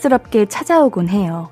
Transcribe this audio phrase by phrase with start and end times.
[0.00, 1.50] 갑작스럽게 찾아오곤 해요.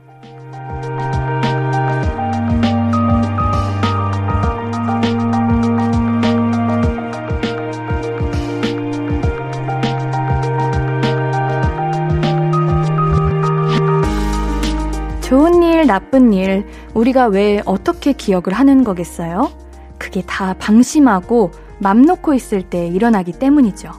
[15.21, 19.51] 좋은 일, 나쁜 일, 우리가 왜 어떻게 기억을 하는 거겠어요?
[19.99, 23.93] 그게 다 방심하고 맘 놓고 있을 때 일어나기 때문이죠.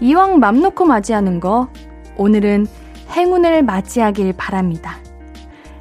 [0.00, 1.68] 이왕 맘 놓고 맞이하는 거,
[2.16, 2.66] 오늘은
[3.10, 4.98] 행운을 맞이하길 바랍니다.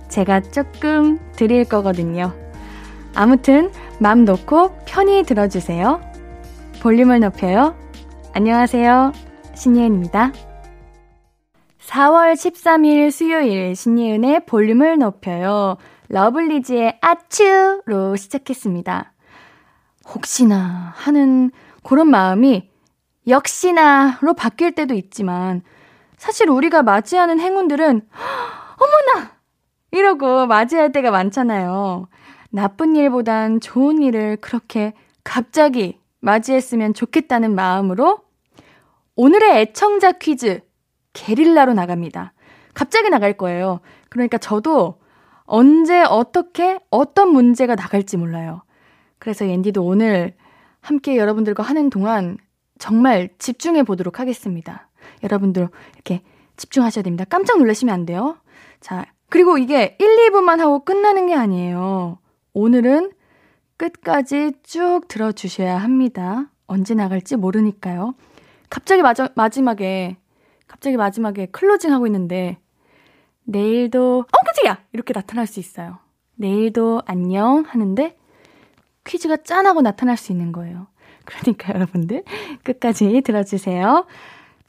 [0.09, 2.33] 제가 조금 드릴 거거든요.
[3.15, 6.01] 아무튼, 맘 놓고 편히 들어주세요.
[6.81, 7.75] 볼륨을 높여요.
[8.33, 9.11] 안녕하세요.
[9.55, 10.31] 신예은입니다.
[11.89, 15.77] 4월 13일 수요일 신예은의 볼륨을 높여요.
[16.09, 19.11] 러블리즈의 아츄로 시작했습니다.
[20.13, 21.51] 혹시나 하는
[21.83, 22.69] 그런 마음이
[23.27, 25.61] 역시나로 바뀔 때도 있지만
[26.19, 28.01] 사실 우리가 맞이하는 행운들은
[28.77, 29.31] 어머나!
[29.91, 32.09] 이러고 맞이할 때가 많잖아요.
[32.51, 38.19] 나쁜 일보단 좋은 일을 그렇게 갑자기 맞이했으면 좋겠다는 마음으로
[39.15, 40.61] 오늘의 애청자 퀴즈
[41.13, 42.33] 게릴라로 나갑니다.
[42.73, 43.79] 갑자기 나갈 거예요.
[44.09, 44.99] 그러니까 저도
[45.45, 48.63] 언제 어떻게 어떤 문제가 나갈지 몰라요.
[49.19, 50.35] 그래서 옌디도 오늘
[50.81, 52.37] 함께 여러분들과 하는 동안
[52.77, 54.88] 정말 집중해 보도록 하겠습니다.
[55.23, 56.21] 여러분들 이렇게
[56.57, 57.25] 집중하셔야 됩니다.
[57.25, 58.37] 깜짝 놀라시면 안 돼요.
[58.79, 62.19] 자, 그리고 이게 1, 2분만 하고 끝나는 게 아니에요.
[62.53, 63.11] 오늘은
[63.77, 66.49] 끝까지 쭉 들어주셔야 합니다.
[66.67, 68.15] 언제 나갈지 모르니까요.
[68.69, 70.17] 갑자기 마저, 마지막에
[70.67, 72.57] 갑자기 마지막에 클로징 하고 있는데
[73.43, 75.97] 내일도 어 깜짝이야 이렇게 나타날 수 있어요.
[76.35, 78.15] 내일도 안녕 하는데
[79.03, 80.87] 퀴즈가 짠하고 나타날 수 있는 거예요.
[81.25, 82.23] 그러니까 여러분들
[82.63, 84.05] 끝까지 들어주세요.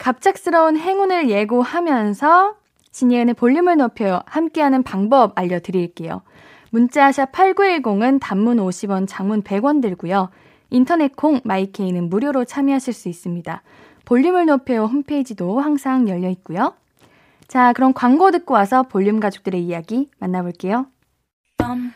[0.01, 2.55] 갑작스러운 행운을 예고하면서
[2.89, 6.23] 신예은의 볼륨을 높여 함께하는 방법 알려드릴게요.
[6.71, 10.29] 문자샵 8910은 단문 50원, 장문 100원 들고요.
[10.71, 13.61] 인터넷 콩 마이케이는 무료로 참여하실 수 있습니다.
[14.05, 16.73] 볼륨을 높여 홈페이지도 항상 열려 있고요.
[17.47, 20.87] 자, 그럼 광고 듣고 와서 볼륨 가족들의 이야기 만나볼게요.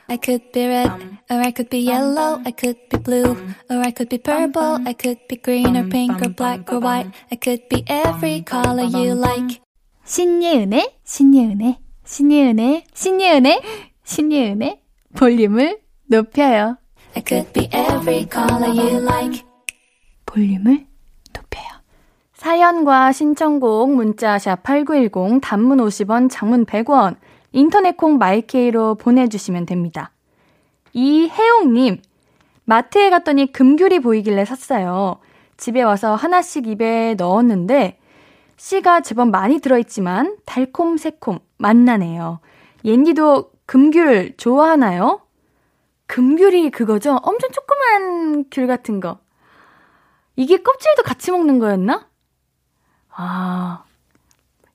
[0.08, 0.92] I could be red,
[1.30, 3.36] or I could be yellow, I could be blue,
[3.70, 7.12] or I could be purple, I could be green or pink or black or white,
[7.32, 9.62] I could be every color you like.
[10.06, 13.62] 신예은의, 신예은의, 신예은의, 신예은의,
[14.04, 14.82] 신예은의
[15.16, 16.78] 볼륨을 높여요.
[17.16, 19.44] I could be every color you like.
[20.28, 20.86] 볼륨을
[21.34, 21.66] 높여요.
[22.34, 27.16] 사연과 신청곡 문자 샵 8910 단문 50원 장문 100원
[27.56, 30.12] 인터넷 콩 마이케이로 보내주시면 됩니다.
[30.92, 32.02] 이혜용님
[32.66, 35.20] 마트에 갔더니 금귤이 보이길래 샀어요.
[35.56, 37.98] 집에 와서 하나씩 입에 넣었는데
[38.58, 42.42] 씨가 제법 많이 들어있지만 달콤 새콤 맛나네요.
[42.84, 45.22] 옌디도 금귤 좋아하나요?
[46.08, 47.20] 금귤이 그거죠?
[47.24, 49.20] 엄청 조그만 귤 같은 거.
[50.36, 52.06] 이게 껍질도 같이 먹는 거였나?
[53.12, 53.86] 아,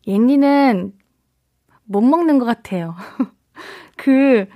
[0.06, 0.94] 옌니는
[1.90, 2.94] 못 먹는 것 같아요.
[3.98, 4.46] 그,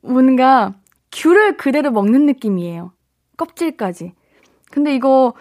[0.00, 0.74] 뭔가,
[1.10, 2.92] 귤을 그대로 먹는 느낌이에요.
[3.36, 4.14] 껍질까지.
[4.70, 5.34] 근데 이거,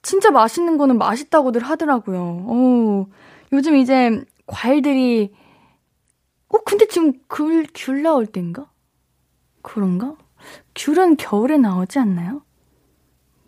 [0.00, 2.20] 진짜 맛있는 거는 맛있다고들 하더라고요.
[2.46, 3.06] 오,
[3.52, 5.30] 요즘 이제, 과일들이,
[6.48, 8.70] 어, 근데 지금 귤, 귤 나올 땐가?
[9.60, 10.16] 그런가?
[10.74, 12.40] 귤은 겨울에 나오지 않나요?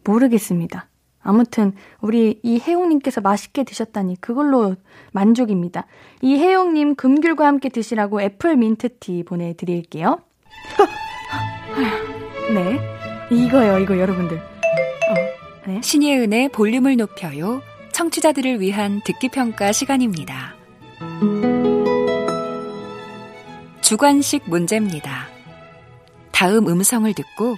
[0.05, 0.90] 모르겠습니다.
[1.23, 4.77] 아무튼 우리 이혜용님께서 맛있게 드셨다니 그걸로
[5.13, 5.87] 만족입니다.
[6.23, 10.21] 이혜용님 금귤과 함께 드시라고 애플 민트티 보내드릴게요.
[12.55, 12.81] 네,
[13.31, 14.39] 이거요, 이거 여러분들.
[14.39, 15.15] 어,
[15.67, 15.81] 네.
[15.83, 17.63] 신예은의 볼륨을 높여요.
[17.93, 20.55] 청취자들을 위한 듣기 평가 시간입니다.
[23.83, 25.29] 주관식 문제입니다.
[26.31, 27.57] 다음 음성을 듣고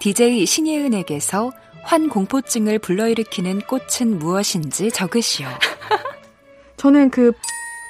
[0.00, 1.52] DJ 신예은에게서
[1.84, 5.46] 환 공포증을 불러일으키는 꽃은 무엇인지 적으시오.
[6.76, 7.32] 저는 그,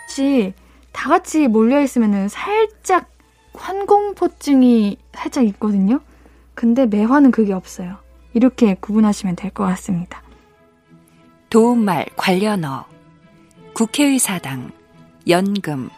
[0.08, 0.52] 씨,
[0.93, 3.08] 다 같이 몰려 있으면은 살짝
[3.55, 6.00] 환공포증이 살짝 있거든요?
[6.55, 7.99] 근데 매화는 그게 없어요.
[8.32, 10.23] 이렇게 구분하시면 될 것 같습니다.
[11.50, 12.87] 도움말 관련어,
[13.75, 14.73] 국회의사당,
[15.29, 15.88] 연금,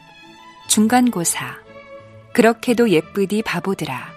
[0.69, 1.56] 중간고사,
[2.34, 4.14] 그렇게도 예쁘디 바보들아.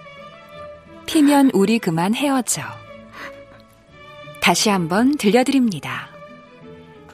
[1.06, 2.62] 피면 우리 그만 헤어져.
[4.40, 6.08] 다시 한번 들려드립니다.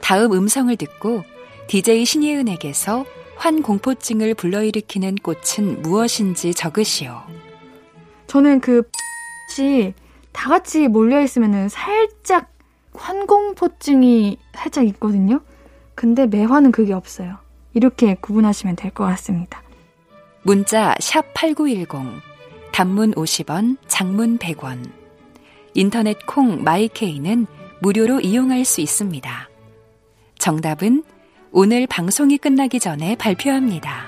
[0.01, 1.23] 다음 음성을 듣고
[1.67, 7.21] DJ 신예은에게서 환공포증을 불러일으키는 꽃은 무엇인지 적으시오.
[8.27, 8.89] 저는 그,
[9.51, 9.93] 씨,
[10.31, 12.51] 다 같이 몰려있으면은 살짝
[12.93, 15.41] 환공포증이 살짝 있거든요?
[15.95, 17.37] 근데 매화는 그게 없어요.
[17.73, 19.61] 이렇게 구분하시면 될 것 같습니다.
[20.41, 22.21] 문자 샵 8910
[22.71, 24.89] 단문 50원, 장문 100원.
[25.77, 27.45] 인터넷 콩 마이케이는
[27.81, 29.47] 무료로 이용할 수 있습니다.
[30.39, 31.03] 정답은
[31.51, 34.07] 오늘 방송이 끝나기 전에 발표합니다.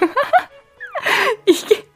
[1.46, 1.86] 이게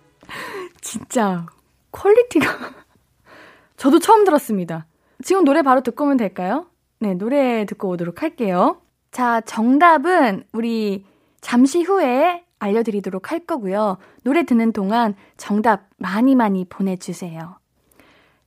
[0.80, 1.44] 진짜
[1.90, 2.46] 퀄리티가
[3.76, 4.86] 저도 처음 들었습니다.
[5.24, 6.66] 지금 노래 바로 듣고 오면 될까요?
[7.00, 8.80] 네, 노래 듣고 오도록 할게요.
[9.10, 11.04] 자, 정답은 우리
[11.40, 13.98] 잠시 후에 알려드리도록 할 거고요.
[14.22, 17.58] 노래 듣는 동안 정답 많이 많이 보내주세요.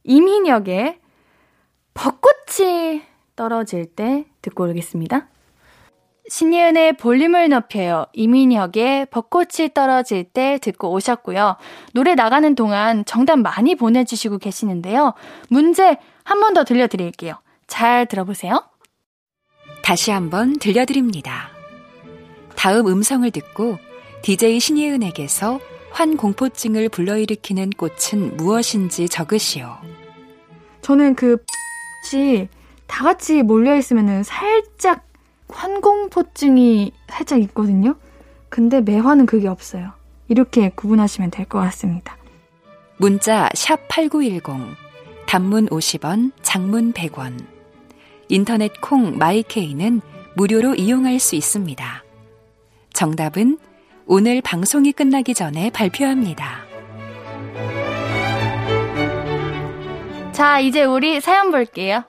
[0.03, 0.99] 이민혁의
[1.93, 3.01] 벚꽃이
[3.35, 5.27] 떨어질 때 듣고 오겠습니다.
[6.29, 8.05] 신예은의 볼륨을 높여요.
[8.13, 11.55] 이민혁의 벚꽃이 떨어질 때 듣고 오셨고요.
[11.93, 15.13] 노래 나가는 동안 정답 많이 보내주시고 계시는데요.
[15.49, 17.35] 문제 한 번 더 들려드릴게요.
[17.67, 18.63] 잘 들어보세요.
[19.83, 21.49] 다시 한번 들려드립니다.
[22.57, 23.77] 다음 음성을 듣고
[24.27, 29.77] DJ 신예은에게서 환 공포증을 불러일으키는 꽃은 무엇인지 적으시오.
[30.81, 31.41] 저는 그,
[32.03, 32.49] 씨,
[32.87, 35.07] 다 같이 몰려 있으면 살짝
[35.47, 37.95] 환공포증이 살짝 있거든요.
[38.49, 39.93] 근데 매화는 그게 없어요.
[40.27, 42.17] 이렇게 구분하시면 될 것 같습니다.
[42.97, 44.75] 문자 샵8910
[45.25, 47.45] 단문 50원, 장문 100원.
[48.27, 50.01] 인터넷 콩 마이케이는
[50.35, 52.03] 무료로 이용할 수 있습니다.
[52.91, 53.57] 정답은
[54.09, 56.61] 오늘 방송이 끝나기 전에 발표합니다.
[60.31, 62.03] 자, 이제 우리 사연 볼게요.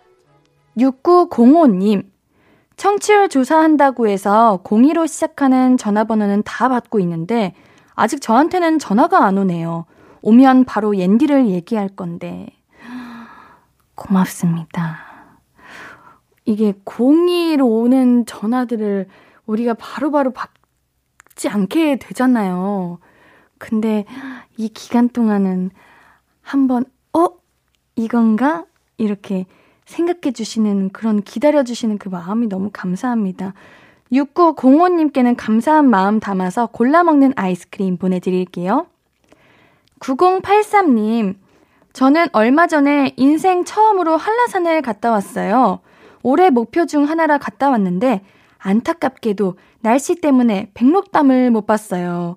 [0.77, 2.06] 6905님.
[2.77, 7.53] 청취율 조사한다고 해서 02로 시작하는 전화번호는 다 받고 있는데
[7.97, 9.85] 아직 저한테는 전화가 안 오네요.
[10.23, 12.47] 오면 바로 옌디를 얘기할 건데.
[13.97, 15.01] 고맙습니다.
[16.44, 19.09] 이게 02로 오는 전화들을
[19.47, 20.31] 우리가 바로바로
[21.38, 22.99] 받지 않게 되잖아요.
[23.58, 24.05] 근데
[24.56, 25.70] 이 기간 동안은
[26.43, 27.29] 한번, 어?
[27.94, 28.64] 이건가?
[28.96, 29.46] 이렇게
[29.87, 33.55] 생각해 주시는 그런 기다려 주시는 그 마음이 너무 감사합니다.
[34.12, 38.87] 6905님께는 감사한 마음 담아서 골라 먹는 아이스크림 보내드릴게요.
[40.00, 41.37] 9083님,
[41.93, 45.81] 저는 얼마 전에 인생 처음으로 한라산을 갔다 왔어요.
[46.23, 48.23] 올해 목표 중 하나라 갔다 왔는데
[48.58, 52.37] 안타깝게도 날씨 때문에 백록담을 못 봤어요.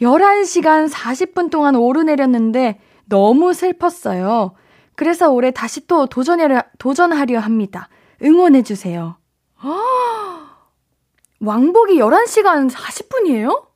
[0.00, 4.54] 11시간 40분 동안 오르내렸는데 너무 슬펐어요.
[4.94, 7.88] 그래서 올해 다시 또 도전하려, 도전하려 합니다.
[8.22, 9.16] 응원해주세요.
[11.40, 13.66] 왕복이 11시간 40분이에요?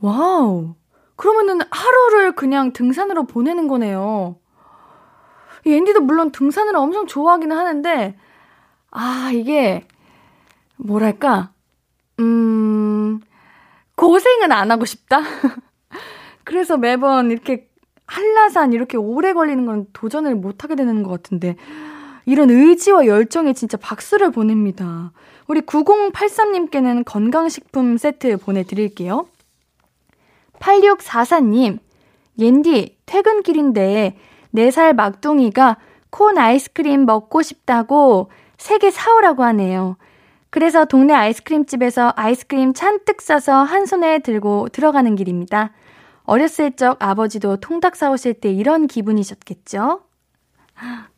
[0.00, 0.74] 와우.
[1.16, 4.36] 그러면은 하루를 그냥 등산으로 보내는 거네요.
[5.66, 8.16] 앤디도 물론 등산을 엄청 좋아하기는 하는데,
[8.90, 9.88] 아, 이게,
[10.76, 11.52] 뭐랄까,
[12.20, 13.20] 음,
[13.96, 15.20] 고생은 안 하고 싶다?
[16.44, 17.68] 그래서 매번 이렇게
[18.06, 21.56] 한라산 이렇게 오래 걸리는 건 도전을 못 하게 되는 것 같은데
[22.24, 25.12] 이런 의지와 열정에 진짜 박수를 보냅니다.
[25.48, 29.26] 우리 9083님께는 건강식품 세트 보내드릴게요.
[30.58, 31.78] 8644님,
[32.38, 34.16] 옌디, 퇴근길인데
[34.54, 35.76] 4살 막둥이가
[36.10, 39.96] 콘 아이스크림 먹고 싶다고 3개 사오라고 하네요.
[40.56, 45.72] 그래서 동네 아이스크림집에서 아이스크림 잔뜩 싸서 한 손에 들고 들어가는 길입니다.
[46.24, 50.00] 어렸을 적 아버지도 통닭 사오실 때 이런 기분이셨겠죠?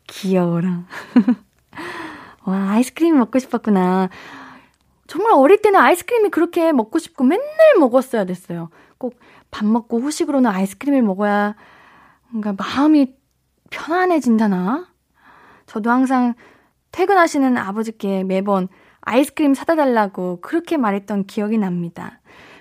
[0.07, 0.83] 귀여워라.
[2.43, 4.09] 와, 아이스크림 먹고 싶었구나.
[5.07, 7.47] 정말 어릴 때는 아이스크림이 그렇게 먹고 싶고 맨날
[7.79, 8.69] 먹었어야 됐어요.
[8.97, 9.17] 꼭
[9.51, 11.55] 밥 먹고 후식으로는 아이스크림을 먹어야
[12.29, 13.15] 뭔가 마음이
[13.69, 14.87] 편안해진다나?
[15.65, 16.33] 저도 항상
[16.91, 18.67] 퇴근하시는 아버지께 매번
[19.09, 22.19] 아이스크림 사다 달라고 그렇게 말했던 기억이 납니다.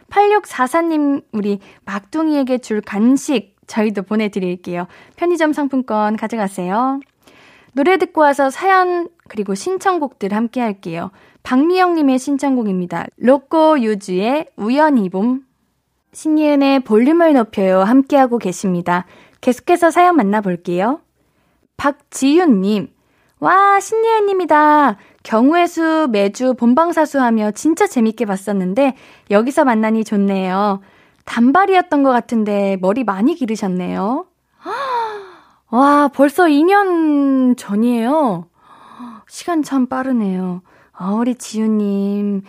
[0.09, 4.87] 8644님, 우리 막둥이에게 줄 간식 저희도 보내드릴게요.
[5.17, 7.01] 편의점 상품권 가져가세요.
[7.75, 11.11] 노래 듣고 와서 사연 그리고 신청곡들 함께 할게요.
[11.43, 13.05] 박미영님의 신청곡입니다.
[13.19, 15.45] 로꼬 유주의 우연히 봄.
[16.15, 17.83] 신예은의 볼륨을 높여요.
[17.83, 19.05] 함께하고 계십니다.
[19.43, 21.03] 계속해서 사연 만나볼게요.
[21.77, 22.89] 박지윤님.
[23.41, 24.97] 와, 신예은입니다.
[25.29, 28.95] 경우의 수 매주 본방사수하며 진짜 재밌게 봤었는데
[29.31, 30.81] 여기서 만나니 좋네요.
[31.27, 34.25] 단발이었던 것 같은데 머리 많이 기르셨네요.
[35.69, 38.49] 와, 벌써 2년 전이에요.
[39.29, 40.63] 시간 참 빠르네요.
[40.93, 42.41] 아, 우리 지우님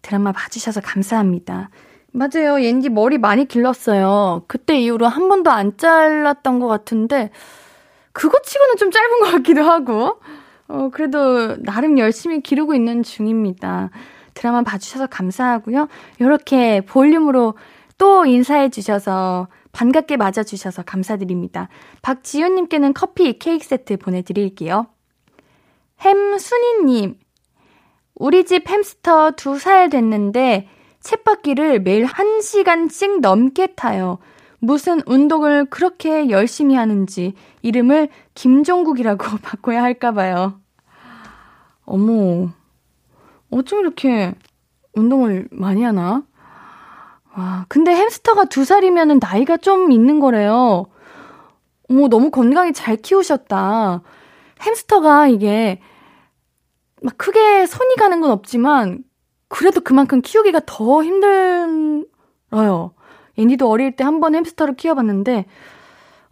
[0.00, 1.68] 드라마 봐주셔서 감사합니다.
[2.12, 2.62] 맞아요.
[2.62, 4.44] 옌디 머리 많이 길렀어요.
[4.48, 7.30] 그때 이후로 한 번도 안 잘랐던 것 같은데
[8.12, 10.18] 그거 치고는 좀 짧은 것 같기도 하고.
[10.72, 13.90] 어, 그래도 나름 열심히 기르고 있는 중입니다.
[14.32, 15.88] 드라마 봐주셔서 감사하고요.
[16.18, 17.54] 이렇게 볼륨으로
[17.98, 21.68] 또 인사해 주셔서 반갑게 맞아주셔서 감사드립니다.
[22.00, 24.86] 박지윤님께는 커피 케이크 세트 보내드릴게요.
[26.00, 27.18] 햄순이님,
[28.14, 30.68] 우리 집 햄스터 두 살 됐는데
[31.00, 34.18] 쳇바퀴를 매일 1시간씩 넘게 타요.
[34.58, 40.61] 무슨 운동을 그렇게 열심히 하는지 이름을 김종국이라고 바꿔야 할까봐요.
[41.84, 42.50] 어머,
[43.50, 44.34] 어쩜 이렇게
[44.94, 46.24] 운동을 많이 하나?
[47.36, 50.86] 와, 근데 햄스터가 두 살이면 나이가 좀 있는 거래요.
[51.88, 54.02] 어머, 너무 건강히 잘 키우셨다.
[54.62, 55.80] 햄스터가 이게
[57.02, 59.04] 막 크게 손이 가는 건 없지만
[59.48, 62.04] 그래도 그만큼 키우기가 더 힘들어요.
[63.38, 65.46] 앤디도 어릴 때 한 번 햄스터를 키워봤는데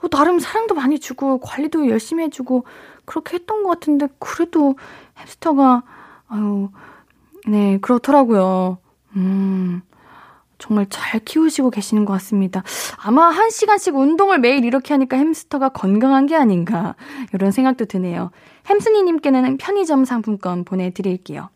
[0.02, 2.64] 어, 나름 사랑도 많이 주고 관리도 열심히 해주고
[3.04, 4.76] 그렇게 했던 것 같은데 그래도
[5.20, 5.82] 햄스터가
[6.28, 6.70] 아유
[7.46, 8.78] 네 그렇더라고요.
[9.16, 9.82] 음
[10.58, 12.62] 정말 잘 키우시고 계시는 것 같습니다.
[13.02, 16.94] 아마 한 시간씩 운동을 매일 이렇게 하니까 햄스터가 건강한 게 아닌가
[17.32, 18.30] 이런 생각도 드네요.
[18.68, 21.48] 햄순이님께는 편의점 상품권 보내드릴게요.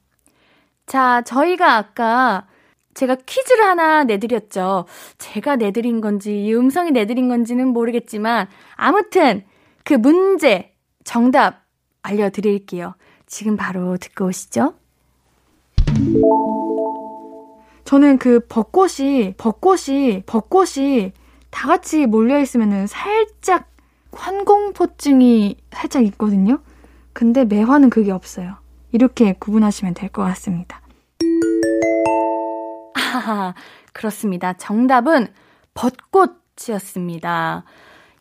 [0.87, 2.47] 자, 저희가 아까
[2.95, 4.87] 제가 퀴즈를 하나 내드렸죠.
[5.19, 9.45] 제가 내드린 건지, 이 음성이 내드린 건지는 모르겠지만, 아무튼
[9.85, 11.65] 그 문제, 정답
[12.03, 12.95] 알려드릴게요.
[13.27, 14.75] 지금 바로 듣고 오시죠.
[17.85, 21.13] 저는 그 벚꽃이, 벚꽃이, 벚꽃이
[21.51, 23.69] 다 같이 몰려있으면은 살짝
[24.13, 26.61] 환공포증이 살짝 있거든요.
[27.13, 28.57] 근데 매화는 그게 없어요.
[28.93, 30.81] 이렇게 구분하시면 될 것 같습니다.
[32.95, 33.55] 아,
[33.93, 34.53] 그렇습니다.
[34.55, 35.29] 정답은
[35.75, 37.65] 벚꽃이었습니다.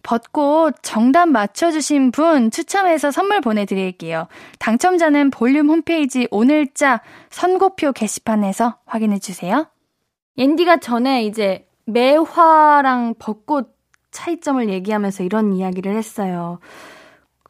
[0.03, 4.27] 벚꽃 정답 맞춰주신 분 추첨해서 선물 보내드릴게요.
[4.59, 9.67] 당첨자는 볼륨 홈페이지 오늘자 선고표 게시판에서 확인해주세요.
[10.37, 13.73] 옌디가 전에 이제 매화랑 벚꽃
[14.11, 16.59] 차이점을 얘기하면서 이런 이야기를 했어요.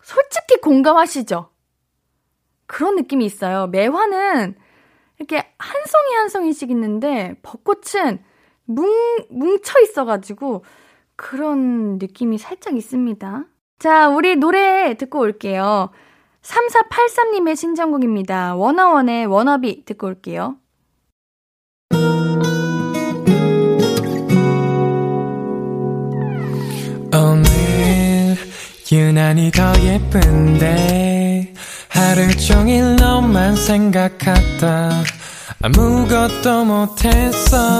[0.01, 1.49] 솔직히 공감하시죠?
[2.67, 3.67] 그런 느낌이 있어요.
[3.67, 4.55] 매화는
[5.17, 8.23] 이렇게 한 송이 한 송이씩 있는데 벚꽃은
[8.65, 8.87] 뭉,
[9.29, 10.63] 뭉쳐 있어가지고
[11.15, 13.45] 그런 느낌이 살짝 있습니다.
[13.79, 15.89] 자, 우리 노래 듣고 올게요.
[16.41, 18.55] 3483님의 신청곡입니다.
[18.55, 20.57] 워너원의 워너비 듣고 올게요.
[27.15, 28.35] 오늘
[28.91, 31.53] 유난히 더 예쁜데
[31.89, 34.89] 하루 종일 너만 생각하다
[35.61, 37.79] 아무것도 못했어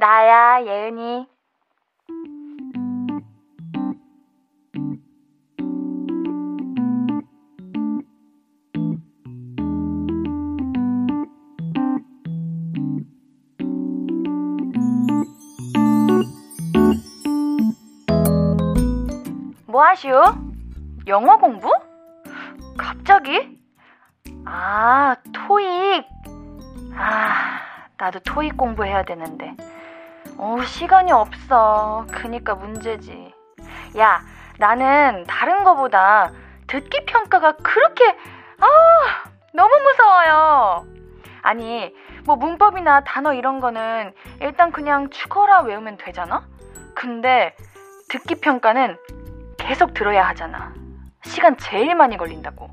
[0.00, 1.26] 나야, 예은이.
[19.66, 20.22] 뭐 하시오?
[21.08, 21.70] 영어 공부?
[22.78, 23.60] 갑자기?
[24.46, 26.06] 아, 토익.
[26.94, 27.60] 아,
[27.98, 29.54] 나도 토익 공부해야 되는데.
[30.42, 32.06] 어, 시간이 없어.
[32.10, 33.34] 그니까 문제지.
[33.98, 34.22] 야,
[34.58, 36.32] 나는 다른 거보다
[36.66, 38.08] 듣기 평가가 그렇게,
[38.58, 38.66] 아,
[39.52, 40.86] 너무 무서워요.
[41.42, 41.94] 아니,
[42.24, 46.46] 뭐 문법이나 단어 이런 거는 일단 그냥 죽어라 외우면 되잖아?
[46.94, 47.54] 근데
[48.08, 48.96] 듣기 평가는
[49.58, 50.72] 계속 들어야 하잖아.
[51.22, 52.70] 시간 제일 많이 걸린다고.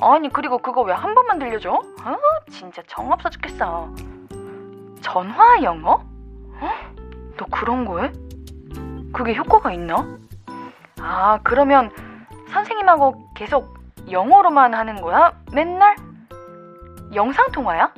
[0.00, 1.72] 아니, 그리고 그거 왜 한 번만 들려줘?
[1.72, 2.16] 어,
[2.50, 3.90] 진짜 정없어 죽겠어.
[5.02, 6.04] 전화 영어?
[6.60, 6.91] 어?
[7.42, 8.12] 너 그런 거 해?
[9.12, 10.06] 그게 효과가 있나?
[11.00, 11.90] 아, 그러면
[12.50, 15.32] 선생님하고 계속 영어로만 하는 거야?
[15.52, 15.96] 맨날?
[17.12, 17.92] 영상통화야?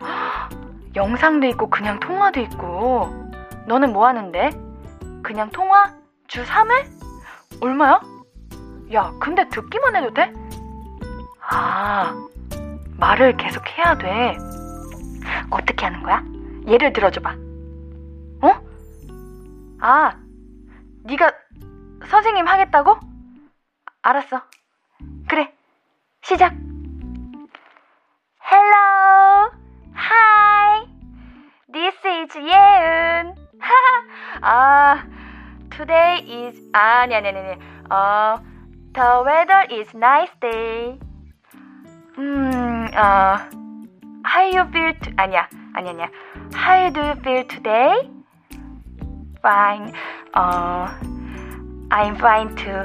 [0.96, 3.10] 영상도 있고 그냥 통화도 있고
[3.66, 4.50] 너는 뭐 하는데?
[5.22, 5.92] 그냥 통화?
[6.26, 7.60] 주 3회?
[7.60, 8.00] 얼마야?
[8.94, 10.32] 야, 근데 듣기만 해도 돼?
[11.42, 12.14] 아,
[12.96, 14.38] 말을 계속 해야 돼.
[15.50, 16.24] 어떻게 하는 거야?
[16.66, 17.45] 예를 들어줘봐.
[19.82, 19.86] 어?
[19.86, 20.16] 아,
[21.04, 21.32] 네가
[22.06, 22.98] 선생님 하겠다고?
[24.02, 24.42] 알았어.
[25.28, 25.52] 그래,
[26.22, 26.52] 시작.
[28.40, 29.50] Hello,
[29.94, 30.86] hi,
[31.72, 33.34] this is 예은.
[34.42, 35.04] 아,
[35.70, 37.38] today is 아니 아니 아니
[37.90, 38.38] 어,
[38.92, 40.98] the weather is nice day.
[42.18, 43.36] 음, 어,
[44.24, 46.08] how you feel to, 아니야 아니 아니야.
[46.54, 48.15] How do you feel today?
[49.46, 49.92] Fine.
[50.34, 50.88] 어,
[51.88, 52.82] I'm fine too.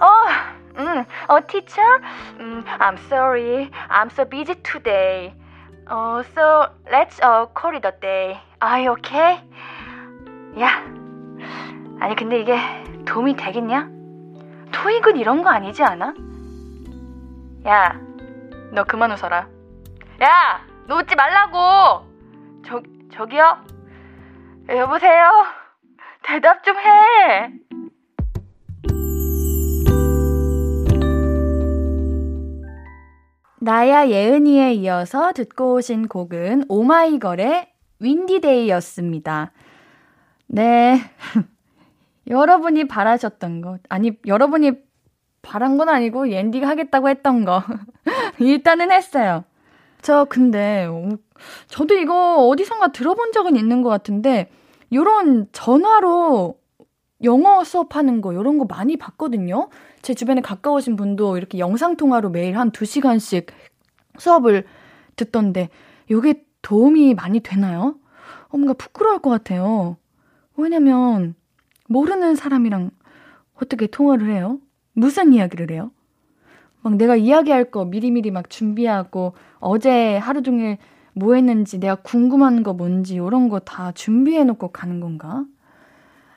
[0.00, 0.26] 어,
[0.76, 2.00] 음, 어, teacher,
[2.40, 5.32] 음, I'm sorry, I'm so busy today.
[5.86, 8.40] 어, so let's uh, call it a day.
[8.60, 9.40] Are you okay?
[10.58, 10.82] 야,
[12.00, 12.58] 아니 근데 이게
[13.04, 13.88] 도움이 되겠냐?
[14.72, 16.12] 토익은 이런 거 아니지 않아?
[17.68, 18.00] 야,
[18.72, 19.46] 너 그만 웃어라.
[20.22, 22.04] 야, 너 웃지 말라고.
[22.66, 22.82] 저
[23.12, 23.79] 저기요.
[24.70, 25.30] 여보세요.
[26.22, 27.52] 대답 좀 해.
[33.60, 37.68] 나야 예은이에 이어서 듣고 오신 곡은 오마이걸의
[37.98, 39.52] Windy Day였습니다.
[40.46, 41.00] 네.
[42.28, 44.72] 여러분이 바라셨던 것, 아니, 여러분이
[45.42, 47.64] 바란 건 아니고 옌디가 하겠다고 했던 거.
[48.38, 49.44] 일단은 했어요.
[50.00, 50.86] 저 근데,
[51.66, 54.48] 저도 이거 어디선가 들어본 적은 있는 것 같은데,
[54.92, 56.58] 요런 전화로
[57.22, 59.68] 영어 수업하는 거, 요런 거 많이 봤거든요.
[60.02, 63.46] 제 주변에 가까우신 분도 이렇게 영상 통화로 매일 한 2시간씩
[64.18, 64.64] 수업을
[65.16, 65.68] 듣던데,
[66.10, 67.96] 요게 도움이 많이 되나요?
[68.48, 69.96] 어, 뭔가 부끄러울 것 같아요.
[70.56, 71.34] 왜냐면,
[71.88, 72.90] 모르는 사람이랑
[73.54, 74.58] 어떻게 통화를 해요?
[74.92, 75.90] 무슨 이야기를 해요?
[76.82, 80.78] 막 내가 이야기할 거 미리미리 막 준비하고, 어제 하루 종일
[81.14, 85.44] 뭐 했는지, 내가 궁금한 거 뭔지, 이런 거 다 준비해놓고 가는 건가?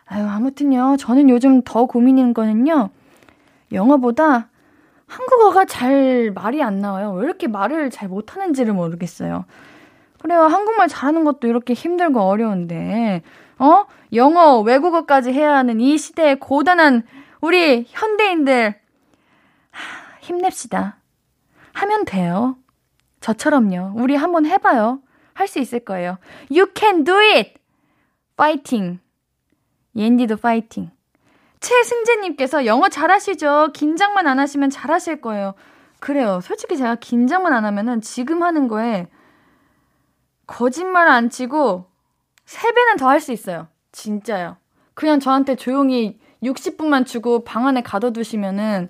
[0.06, 0.98] 아유, 아무튼요.
[1.00, 2.90] 저는 요즘 더 고민인 거는요.
[3.72, 4.50] 영어보다
[5.08, 7.12] 한국어가 잘 말이 안 나와요.
[7.14, 9.46] 왜 이렇게 말을 잘 못하는지를 모르겠어요.
[10.20, 10.42] 그래요.
[10.44, 13.22] 한국말 잘하는 것도 이렇게 힘들고 어려운데,
[13.60, 13.86] 어?
[14.14, 17.04] 영어, 외국어까지 해야 하는 이 시대의 고단한
[17.42, 18.76] 우리 현대인들,
[19.72, 20.98] 하, 힘냅시다.
[21.74, 22.56] 하면 돼요.
[23.24, 23.94] 저처럼요.
[23.96, 25.00] 우리 한번 해봐요.
[25.34, 26.18] 할 수 있을 거예요.
[26.52, 27.54] You can do it!
[28.36, 29.00] 파이팅!
[29.96, 30.92] 옌디도 파이팅!
[31.60, 33.70] 최승재님께서 영어 잘하시죠?
[33.74, 35.54] 긴장만 안 하시면 잘하실 거예요.
[36.00, 36.40] 그래요.
[36.44, 39.08] 솔직히 제가 긴장만 안 하면은 지금 하는 거에
[40.46, 41.86] 거짓말 안 치고
[42.46, 43.68] 3배는 더 할 수 있어요.
[43.94, 44.58] 진짜요.
[44.94, 48.90] 그냥 저한테 조용히 60분만 주고 방 안에 가둬두시면은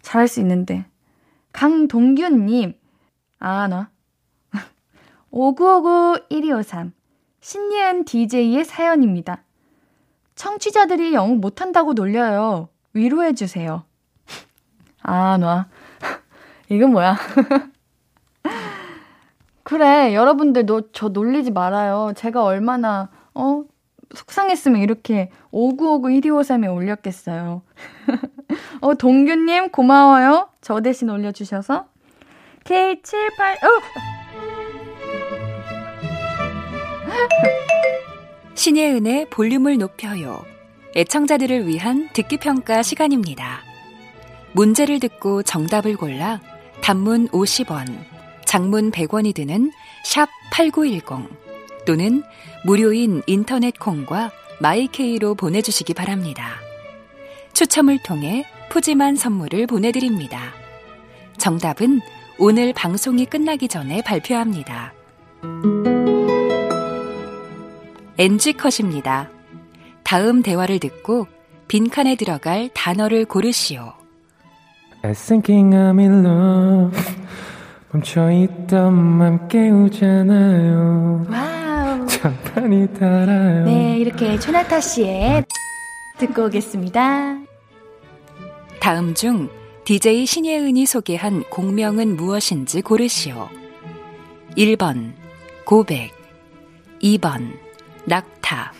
[0.00, 0.86] 잘할 수 있는데.
[1.52, 2.74] 강동균님,
[3.38, 3.90] 아, 나.
[5.32, 6.92] 5959-1253.
[7.40, 9.42] 신예은 DJ의 사연입니다.
[10.34, 12.68] 청취자들이 영어 못한다고 놀려요.
[12.92, 13.84] 위로해주세요.
[15.02, 15.68] 아, 놔.
[16.68, 17.16] 이건 뭐야.
[19.62, 22.12] 그래, 여러분들 너 저 놀리지 말아요.
[22.16, 23.64] 제가 얼마나, 어,
[24.14, 27.62] 속상했으면 이렇게 5959 1253에 올렸겠어요.
[28.80, 30.48] 어, 동규님 고마워요.
[30.60, 31.88] 저 대신 올려주셔서.
[32.66, 33.82] K78, 어!
[38.54, 40.44] 신예은의 볼륨을 높여요.
[40.96, 43.62] 애청자들을 위한 듣기 평가 시간입니다.
[44.52, 46.40] 문제를 듣고 정답을 골라
[46.80, 47.86] 단문 50원,
[48.44, 49.70] 장문 100원이 드는
[50.04, 52.24] 샵 8910 또는
[52.64, 56.56] 무료인 인터넷 콩과 마이케이로 보내주시기 바랍니다.
[57.52, 60.52] 추첨을 통해 푸짐한 선물을 보내드립니다.
[61.38, 62.00] 정답은
[62.38, 64.92] 오늘 방송이 끝나기 전에 발표합니다.
[68.18, 69.30] NG컷입니다.
[70.04, 71.26] 다음 대화를 듣고
[71.68, 73.94] 빈칸에 들어갈 단어를 고르시오.
[75.02, 77.00] I thinking I'm in love.
[77.92, 81.26] 멈춰있던 맘 깨우잖아요.
[81.30, 82.06] wow.
[82.06, 83.64] 장판이 달아요.
[83.64, 85.44] 네, 이렇게 최낙타 씨의
[86.18, 87.38] 듣고 오겠습니다.
[88.80, 89.48] 다음 중
[89.86, 93.48] DJ 신예은이 소개한 곡명은 무엇인지 고르시오.
[94.56, 95.12] 1번
[95.64, 96.12] 고백
[97.00, 97.52] 2번
[98.04, 98.72] 낙타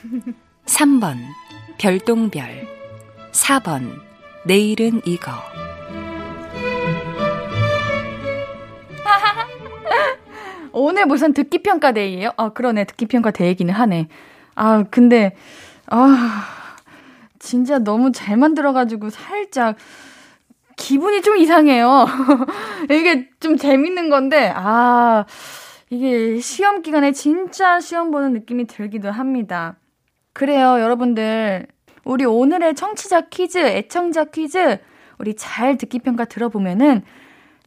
[0.64, 1.18] 3번
[1.78, 2.66] 별똥별
[3.30, 4.00] 4번
[4.46, 5.30] 내일은 이거
[10.72, 12.32] 오늘 무슨 듣기평가 day예요?
[12.36, 12.82] 아, 그러네.
[12.82, 14.08] 듣기평가 데이기는 하네.
[14.56, 15.36] 아, 근데,
[15.86, 16.48] 아,
[17.38, 19.76] 진짜 너무 잘 만들어가지고 살짝
[20.76, 22.06] 기분이 좀 이상해요.
[22.84, 25.24] 이게 좀 재밌는 건데, 아,
[25.90, 29.76] 이게 시험 기간에 진짜 시험 보는 느낌이 들기도 합니다.
[30.32, 31.66] 그래요, 여러분들.
[32.04, 34.78] 우리 오늘의 청취자 퀴즈, 애청자 퀴즈,
[35.18, 37.02] 우리 잘 듣기 평가 들어보면은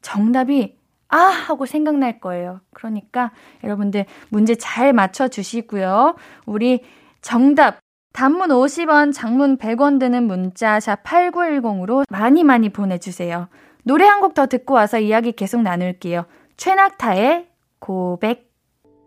[0.01, 0.77] 정답이
[1.09, 1.17] 아!
[1.17, 2.61] 하고 생각날 거예요.
[2.71, 3.31] 그러니까
[3.63, 6.15] 여러분들 문제 잘 맞춰주시고요.
[6.45, 6.83] 우리
[7.21, 7.79] 정답,
[8.13, 13.47] 단문 50원, 장문 100원 드는 문자 샵 8910으로 많이 많이 보내주세요.
[13.83, 16.25] 노래 한 곡 더 듣고 와서 이야기 계속 나눌게요.
[16.57, 17.47] 최낙타의
[17.79, 18.49] 고백.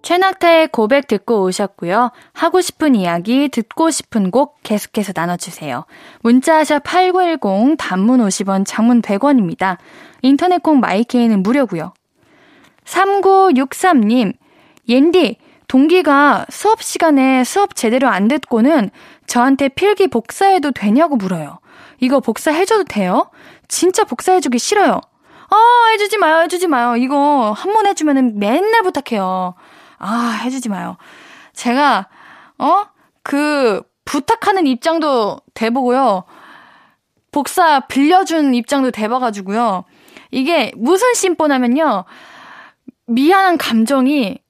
[0.03, 2.11] 최낙타의 고백 듣고 오셨고요.
[2.33, 5.85] 하고 싶은 이야기, 듣고 싶은 곡 계속해서 나눠주세요.
[6.23, 9.77] 문자샵 8910, 단문 50원, 장문 100원입니다.
[10.23, 11.93] 인터넷 콩 마이케이는 무료고요.
[12.85, 14.33] 3963님,
[14.88, 15.37] 옌디,
[15.72, 18.90] 동기가 수업 시간에 수업 제대로 안 듣고는
[19.26, 21.61] 저한테 필기 복사해도 되냐고 물어요.
[21.98, 23.30] 이거 복사해줘도 돼요?
[23.68, 25.00] 진짜 복사해주기 싫어요.
[25.48, 25.56] 아,
[25.92, 26.96] 해주지 마요, 해주지 마요.
[26.96, 29.54] 이거 한 번 해주면은 맨날 부탁해요.
[29.96, 30.98] 아, 해주지 마요.
[31.54, 32.06] 제가,
[32.58, 32.82] 어?
[33.22, 36.24] 그, 부탁하는 입장도 대보고요.
[37.30, 39.85] 복사 빌려준 입장도 대봐가지고요.
[40.32, 42.04] 이게 무슨 심보냐면요.
[43.06, 44.41] 미안한 감정이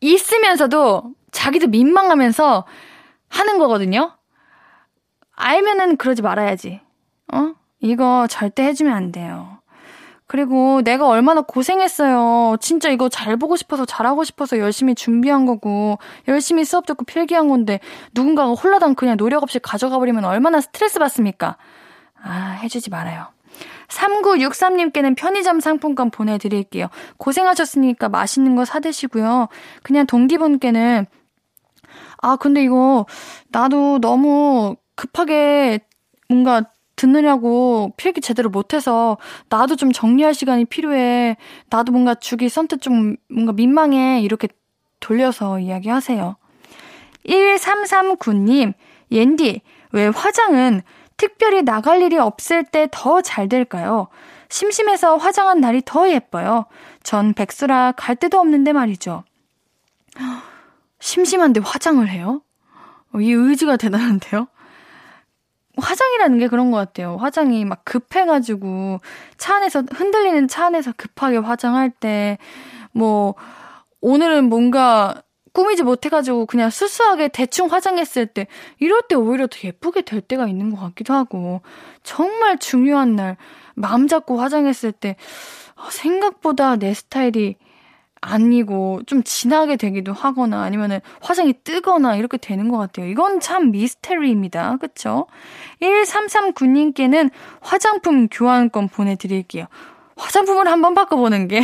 [0.00, 2.64] 있으면서도 자기도 민망하면서
[3.28, 4.16] 하는 거거든요.
[5.34, 6.80] 알면은 그러지 말아야지.
[7.32, 7.54] 어?
[7.80, 9.58] 이거 절대 해주면 안 돼요.
[10.26, 12.58] 그리고 내가 얼마나 고생했어요.
[12.60, 17.80] 진짜 이거 잘 보고 싶어서 잘하고 싶어서 열심히 준비한 거고, 열심히 수업 듣고 필기한 건데,
[18.12, 21.56] 누군가가 홀라당 그냥 노력 없이 가져가 버리면 얼마나 스트레스 받습니까?
[22.22, 23.28] 아, 해주지 말아요.
[23.88, 26.88] 3963님께는 편의점 상품권 보내드릴게요.
[27.16, 29.48] 고생하셨으니까 맛있는 거 사드시고요.
[29.82, 31.06] 그냥 동기분께는,
[32.18, 33.06] 아, 근데 이거,
[33.48, 35.80] 나도 너무 급하게
[36.28, 36.62] 뭔가
[36.96, 39.16] 듣느냐고 필기 제대로 못해서
[39.48, 41.36] 나도 좀 정리할 시간이 필요해.
[41.70, 44.20] 나도 뭔가 주기 선뜻 좀 뭔가 민망해.
[44.20, 44.48] 이렇게
[45.00, 46.36] 돌려서 이야기하세요.
[47.26, 48.74] 1339님,
[49.12, 49.60] 옌디,
[49.92, 50.82] 왜 화장은
[51.18, 54.08] 특별히 나갈 일이 없을 때 더 잘 될까요?
[54.48, 56.64] 심심해서 화장한 날이 더 예뻐요.
[57.02, 59.24] 전 백수라 갈 데도 없는데 말이죠.
[61.00, 62.42] 심심한데 화장을 해요?
[63.20, 64.48] 이 의지가 대단한데요?
[65.76, 67.16] 화장이라는 게 그런 것 같아요.
[67.18, 69.00] 화장이 막 급해가지고
[69.36, 72.38] 차 안에서 흔들리는 차 안에서 급하게 화장할 때
[72.92, 73.34] 뭐
[74.00, 75.22] 오늘은 뭔가
[75.58, 78.46] 꾸미지 못해가지고 그냥 수수하게 대충 화장했을 때
[78.78, 81.62] 이럴 때 오히려 더 예쁘게 될 때가 있는 것 같기도 하고
[82.04, 83.36] 정말 중요한 날
[83.74, 85.16] 마음 잡고 화장했을 때
[85.74, 87.56] 아, 생각보다 내 스타일이
[88.20, 93.06] 아니고 좀 진하게 되기도 하거나 아니면은 화장이 뜨거나 이렇게 되는 것 같아요.
[93.06, 94.76] 이건 참 미스테리입니다.
[94.76, 95.26] 그쵸?
[95.82, 99.66] 1339님께는 화장품 교환권 보내드릴게요.
[100.16, 101.62] 화장품을 한번 바꿔보는 게.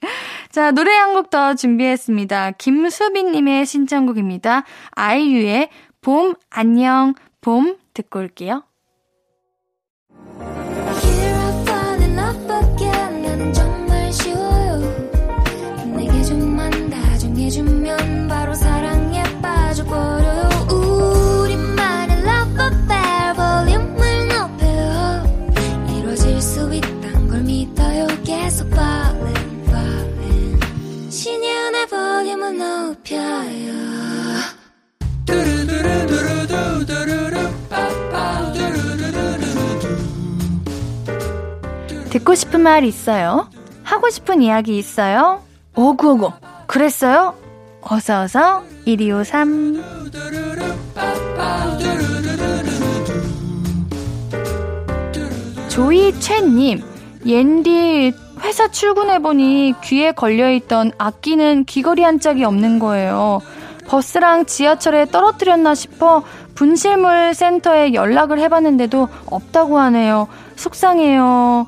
[0.50, 2.52] 자, 노래 한 곡 더 준비했습니다.
[2.52, 4.64] 김수빈님의 신청곡입니다.
[4.92, 5.68] 아이유의
[6.00, 8.62] 봄, 안녕, 봄 듣고 올게요.
[42.10, 43.50] 듣고 싶은 말 있어요?
[43.82, 45.42] 하고 싶은 이야기 있어요?
[45.76, 46.32] 오구오구
[46.66, 47.34] 그랬어요?
[47.80, 49.98] 어서어서 1253
[55.68, 56.82] 조이 채님
[57.24, 63.42] 옌디 회사 출근해보니 귀에 걸려있던 악기는 귀걸이 한 짝이 없는 거예요.
[63.86, 66.22] 버스랑 지하철에 떨어뜨렸나 싶어
[66.54, 70.28] 분실물 센터에 연락을 해봤는데도 없다고 하네요.
[70.56, 71.66] 속상해요.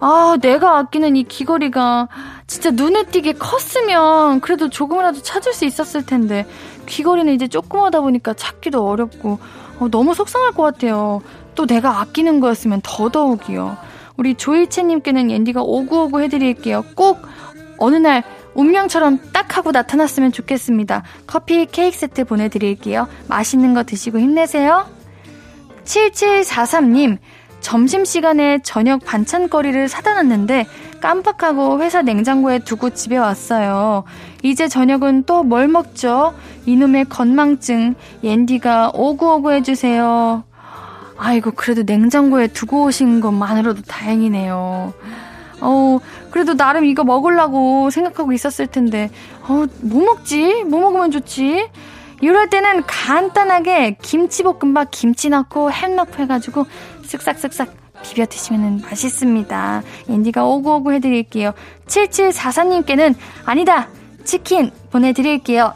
[0.00, 2.08] 아, 내가 아끼는 이 귀걸이가
[2.46, 6.44] 진짜 눈에 띄게 컸으면 그래도 조금이라도 찾을 수 있었을 텐데
[6.84, 9.38] 귀걸이는 이제 조그마다 보니까 찾기도 어렵고
[9.78, 11.22] 어, 너무 속상할 것 같아요.
[11.54, 13.95] 또 내가 아끼는 거였으면 더더욱이요.
[14.16, 16.84] 우리 조이채님께는 앤디가 오구오구 해드릴게요.
[16.94, 17.20] 꼭
[17.78, 18.22] 어느 날
[18.54, 21.02] 운명처럼 딱 하고 나타났으면 좋겠습니다.
[21.26, 23.06] 커피 케이크 세트 보내드릴게요.
[23.28, 24.86] 맛있는 거 드시고 힘내세요.
[25.84, 27.18] 7743님,
[27.60, 30.66] 점심시간에 저녁 반찬거리를 사다 놨는데
[31.00, 34.04] 깜빡하고 회사 냉장고에 두고 집에 왔어요.
[34.42, 36.34] 이제 저녁은 또 뭘 먹죠?
[36.64, 37.94] 이놈의 건망증.
[38.24, 40.44] 옌디가 오구오구 해주세요.
[41.16, 44.92] 아이고, 그래도 냉장고에 두고 오신 것만으로도 다행이네요.
[45.60, 45.98] 어,
[46.30, 49.10] 그래도 나름 이거 먹으려고 생각하고 있었을 텐데,
[49.42, 50.64] 어, 뭐 먹지?
[50.64, 51.68] 뭐 먹으면 좋지?
[52.20, 56.66] 이럴 때는 간단하게 김치볶음밥 김치 넣고 햄 넣고 해가지고
[57.02, 57.68] 쓱싹쓱싹
[58.02, 59.82] 비벼 드시면 맛있습니다.
[60.08, 61.52] 앤디가 오구오구 해드릴게요.
[61.86, 63.88] 7744님께는 아니다!
[64.24, 65.72] 치킨 보내드릴게요.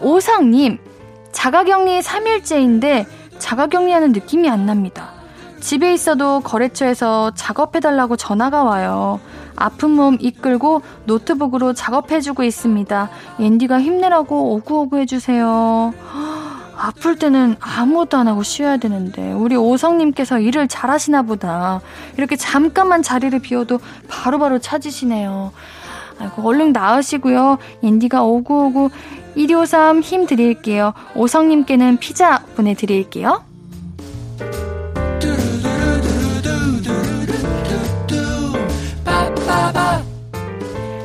[0.00, 0.78] 오성님,
[1.32, 3.06] 자가격리 3일째인데
[3.40, 5.10] 자가격리하는 느낌이 안 납니다.
[5.60, 9.20] 집에 있어도 거래처에서 작업해달라고 전화가 와요.
[9.56, 13.10] 아픈 몸 이끌고 노트북으로 작업해주고 있습니다.
[13.40, 15.92] 앤디가 힘내라고 오구오구 해주세요.
[16.76, 21.82] 아플 때는 아무것도 안 하고 쉬어야 되는데 우리 오성님께서 일을 잘하시나 보다.
[22.16, 25.52] 이렇게 잠깐만 자리를 비워도 바로바로 바로 찾으시네요.
[26.18, 27.58] 아이고 얼른 나으시고요.
[27.82, 28.90] 앤디가 오구오구
[29.46, 30.92] 1253 힘 드릴게요.
[31.14, 33.44] 오성님께는 피자 보내드릴게요.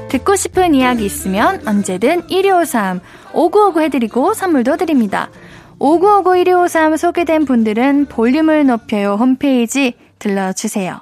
[0.10, 3.00] 듣고 싶은 이야기 있으면 언제든 1253
[3.34, 5.30] 5959 해드리고 선물도 드립니다.
[5.80, 11.02] 5959 1253 소개된 분들은 볼륨을 높여요 홈페이지 들러주세요.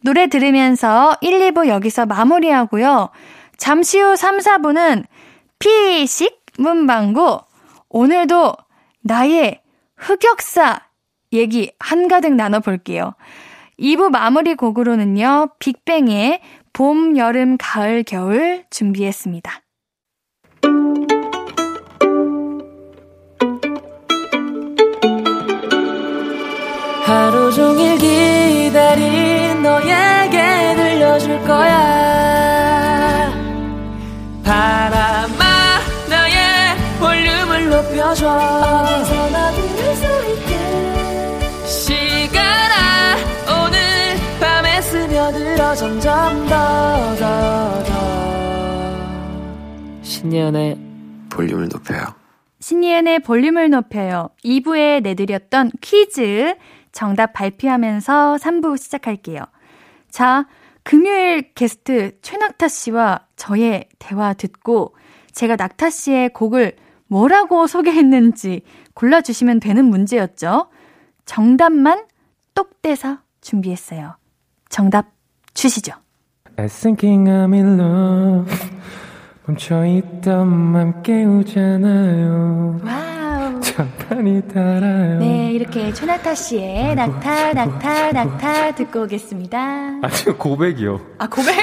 [0.00, 3.10] 노래 들으면서 1, 2부 여기서 마무리하고요.
[3.56, 5.04] 잠시 후 3, 4부는
[5.58, 7.40] 피식 문방구
[7.88, 8.54] 오늘도
[9.02, 9.60] 나의
[9.96, 10.80] 흑역사
[11.32, 13.14] 얘기 한가득 나눠볼게요.
[13.78, 16.40] 2부 마무리 곡으로는요, 빅뱅의
[16.72, 19.60] 봄, 여름, 가을, 겨울 준비했습니다.
[27.04, 31.91] 하루 종일 기다린 너에게 들려줄 거야.
[38.12, 38.28] 높여줘.
[38.28, 40.52] 어디서나 들을 수 있게.
[41.66, 43.16] 시간아,
[43.48, 43.78] 오늘
[44.38, 47.92] 밤에 스며들어 점점 더, 더, 더.
[50.02, 50.78] 신예은의
[51.30, 52.14] 볼륨을 높여요.
[52.60, 54.28] 신예은의 볼륨을 높여요.
[54.44, 56.54] 2부에 내드렸던 퀴즈
[56.92, 59.40] 정답 발표하면서 3부 시작할게요.
[60.10, 60.46] 자,
[60.84, 64.94] 금요일 게스트 최낙타 씨와 저의 대화 듣고
[65.32, 66.76] 제가 낙타 씨의 곡을
[67.12, 68.62] 뭐라고 소개했는지
[68.94, 70.68] 골라주시면 되는 문제였죠.
[71.26, 72.06] 정답만
[72.54, 74.16] 똑 떼서 준비했어요.
[74.70, 75.12] 정답
[75.52, 75.92] 주시죠.
[76.56, 78.50] I think I'm in love.
[79.44, 82.80] 멈춰있던 맘 깨우잖아요.
[82.82, 83.60] wow.
[83.60, 85.18] 장판이 달아요.
[85.18, 89.58] 네, 이렇게 최낙타 씨의 낙타, 낙타, 낙타 듣고 오겠습니다.
[90.02, 90.98] 아, 지금 고백이요.
[91.18, 91.54] 아, 고백?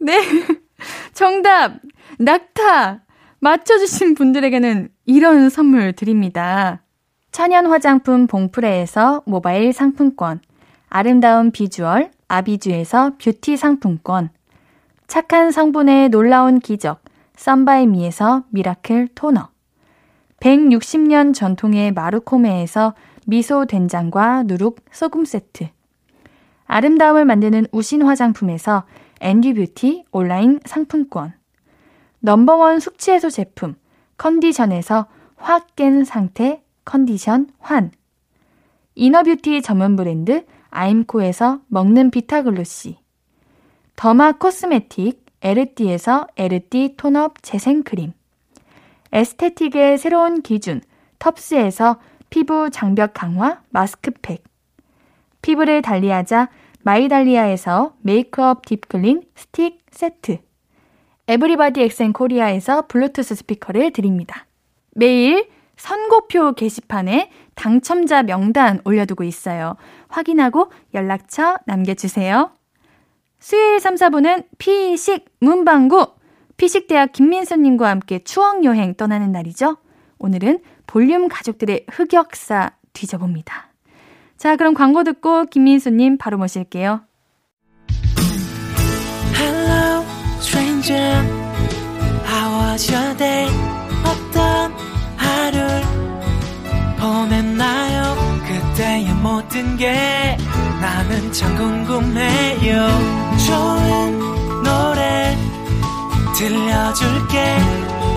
[0.00, 0.18] 네.
[1.22, 1.74] 정답,
[2.18, 3.02] 낙타.
[3.38, 6.82] 맞춰주신 분들에게는 이런 선물 드립니다.
[7.30, 10.40] 천연 화장품 봉프레에서 모바일 상품권,
[10.88, 14.30] 아름다운 비주얼 아비주에서 뷰티 상품권,
[15.06, 17.00] 착한 성분의 놀라운 기적
[17.36, 19.48] 썬바이미에서 미라클 토너,
[20.40, 22.94] 160년 전통의 마루코메에서
[23.28, 25.68] 미소 된장과 누룩 소금 세트,
[26.66, 28.82] 아름다움을 만드는 우신 화장품에서
[29.22, 31.32] 앤디뷰티 온라인 상품권,
[32.18, 33.76] 넘버원 숙취해소 제품
[34.18, 35.06] 컨디션에서
[35.36, 37.92] 확 깬 상태 컨디션 환,
[38.96, 42.98] 이너뷰티 전문 브랜드 아임코에서 먹는 비타글루시,
[43.96, 48.12] 더마 코스메틱 에르띠에서 에르띠 톤업 재생크림,
[49.12, 50.80] 에스테틱의 새로운 기준
[51.18, 54.42] 텁스에서 피부 장벽 강화 마스크팩,
[55.42, 56.48] 피부를 달리하자
[56.82, 60.38] 마이달리아에서 메이크업 딥클린 스틱 세트,
[61.28, 64.46] 에브리바디 엑센 코리아에서 블루투스 스피커를 드립니다.
[64.90, 69.76] 매일 선곡표 게시판에 당첨자 명단 올려두고 있어요.
[70.08, 72.52] 확인하고 연락처 남겨주세요.
[73.38, 76.14] 수요일 3, 4부는 피식 문방구
[76.56, 79.78] 피식대학 김민수님과 함께 추억여행 떠나는 날이죠.
[80.18, 83.71] 오늘은 볼륨 가족들의 흑역사 뒤져봅니다.
[84.42, 87.02] 자, 그럼 광고 듣고 김민수님 바로 모실게요.
[89.36, 90.04] Hello,
[90.40, 91.14] stranger.
[92.26, 93.48] How was your day?
[94.04, 94.72] 어떤
[95.16, 95.82] 하루를
[96.98, 98.16] 보냈나요?
[98.44, 100.36] 그때의 모든 게
[100.80, 102.88] 나는 참 궁금해요.
[103.46, 104.18] 좋은
[104.64, 105.36] 노래
[106.36, 107.58] 들려줄게.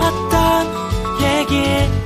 [0.00, 0.66] 어떤
[1.22, 2.05] 얘기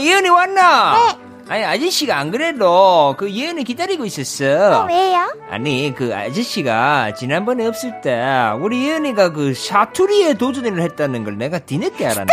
[0.00, 0.94] 예은이 왔나?
[0.94, 1.18] 네.
[1.48, 4.82] 아니 아저씨가 안 그래도 그 예은이 기다리고 있었어.
[4.82, 5.34] 어, 왜요?
[5.50, 8.22] 아니 그 아저씨가 지난번에 없을 때
[8.60, 12.26] 우리 예은이가 그 사투리에 도전을 했다는 걸 내가 뒤늦게 알았네.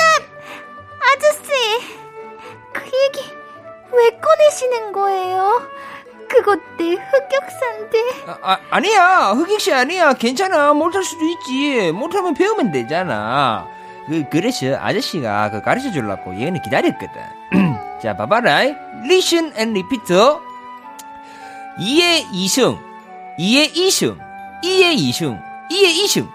[1.02, 1.49] 아저씨,
[2.71, 3.30] 그 얘기
[3.91, 5.62] 왜 꺼내시는 거예요?
[6.30, 7.99] 그거 내 흑역사인데.
[8.28, 13.67] 아, 아 아니야 흑역시 아니야 괜찮아 못할 수도 있지 못하면 배우면 되잖아.
[14.10, 17.22] 그 그래서 아저씨가 그 가르쳐 주려고 예은이 기다렸거든.
[18.02, 18.62] 자 봐봐라.
[19.06, 20.13] Listen and repeat.
[21.80, 22.78] 2의 2승,
[23.39, 24.17] 2의 2승,
[24.63, 25.39] 2의 2승,
[25.72, 26.28] 2의 2승.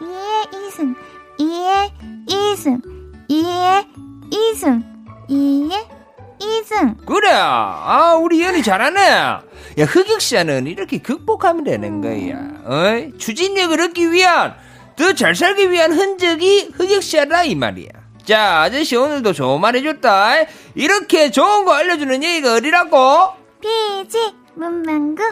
[0.00, 0.94] 2의 2승,
[1.38, 1.90] 2의
[2.28, 2.80] 2승,
[3.28, 3.86] 2의
[4.30, 4.82] 2승,
[5.28, 5.96] 2의
[6.38, 7.04] 2승.
[7.04, 7.30] 그래.
[7.32, 9.00] 아, 우리 연이 잘하네.
[9.00, 12.38] 야, 흑역사는 이렇게 극복하면 되는 거야.
[12.64, 13.18] 어?
[13.18, 14.54] 추진력을 얻기 위한,
[14.96, 17.88] 더잘 살기 위한 흔적이 흑역사라, 이 말이야.
[18.24, 20.46] 자, 아저씨 오늘도 좋은 말 해줬다.
[20.74, 23.30] 이렇게 좋은 거 알려주는 얘기가 어디라고?
[23.60, 25.22] 피지, 문방구.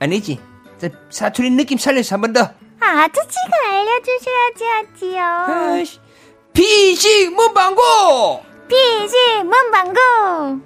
[0.00, 0.40] 아니지.
[0.78, 2.50] 자, 사투리 느낌 살려서 한 번 더.
[2.80, 5.96] 아저씨가 알려주셔야지 하지요.
[6.52, 8.40] 피식 문방구!
[8.68, 10.60] 피지, 문방구.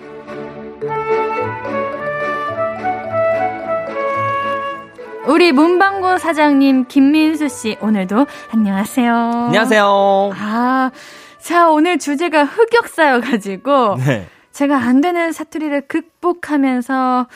[5.31, 9.15] 우리 문방구 사장님 김민수 씨 오늘도 안녕하세요.
[9.15, 10.31] 안녕하세요.
[10.35, 10.91] 아,
[11.39, 14.27] 자 오늘 주제가 흑역사여가지고 네.
[14.51, 17.29] 제가 안 되는 사투리를 극복하면서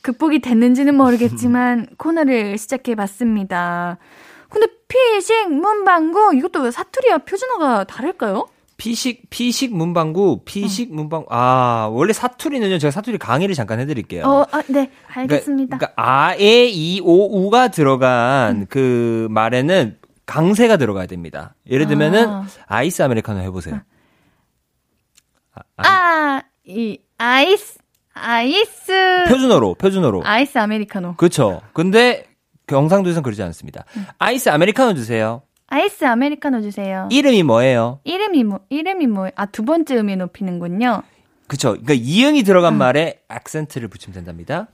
[0.00, 3.98] 극복이 됐는지는 모르겠지만 코너를 시작해봤습니다.
[4.48, 8.46] 근데 피식 문방구 이것도 사투리와 표준어가 다를까요?
[8.80, 14.24] 피식 피식 문방구 피식 문방구 아 원래 사투리는요 제가 사투리 강의를 잠깐 해드릴게요.
[14.24, 15.76] 어, 아, 네, 알겠습니다.
[15.76, 21.54] 그러니까, 그러니까 아에이오우가 들어간 그 말에는 강세가 들어가야 됩니다.
[21.68, 23.82] 예를 들면은 아이스 아메리카노 해보세요.
[25.52, 27.78] 아, 아, 이 아이스
[28.14, 31.16] 아이스 표준어로 표준어로 아이스 아메리카노.
[31.16, 31.60] 그렇죠.
[31.74, 32.24] 근데
[32.66, 33.84] 경상도에서는 그러지 않습니다.
[34.16, 35.42] 아이스 아메리카노 주세요.
[35.70, 37.08] 아이스 아메리카노 주세요.
[37.12, 38.00] 이름이 뭐예요?
[38.02, 39.30] 이름이 뭐 이름이 뭐예요?
[39.36, 41.02] 아, 두 번째 음이 높이는군요.
[41.46, 41.70] 그쵸.
[41.70, 42.78] 그러니까 이응이 들어간 음.
[42.78, 44.66] 말에 악센트를 붙이면 된답니다.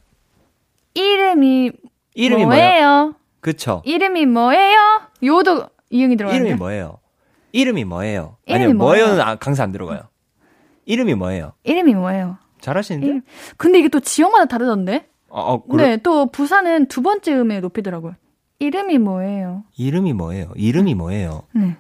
[0.95, 1.73] 이름이
[2.15, 3.15] 이름이 뭐예요?
[3.41, 3.83] 그쵸.
[3.85, 5.03] 이름이 뭐예요?
[5.23, 6.37] 요도 이응이 들어가요.
[6.37, 6.99] 이름이 뭐예요?
[7.53, 8.39] 이름이 뭐예요?
[8.47, 10.01] 이름이 아니요, 뭐예요는 아, 강사 안 들어가요.
[10.87, 11.53] 이름이 뭐예요?
[11.65, 12.39] 이름이 뭐예요?
[12.63, 13.07] 잘하시는데?
[13.07, 13.23] 이름.
[13.59, 15.07] 근데 이게 또 지역마다 다르던데?
[15.29, 15.89] 어, 어, 그래?
[15.89, 18.15] 네, 또 부산은 두 번째 음에 높이더라고요.
[18.59, 19.65] 이름이 뭐예요?
[19.77, 20.53] 이름이 뭐예요?
[20.57, 21.43] 이름이 뭐예요?
[21.53, 21.77] 네.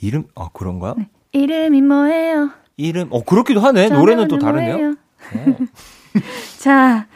[0.00, 0.94] 이름, 아, 그런가요?
[0.96, 1.08] 네.
[1.32, 2.50] 이름이 뭐예요?
[2.76, 3.88] 이름, 어, 그렇기도 하네.
[3.90, 4.90] 노래는 또 다르네요.
[4.90, 5.56] 어.
[6.58, 7.06] 자,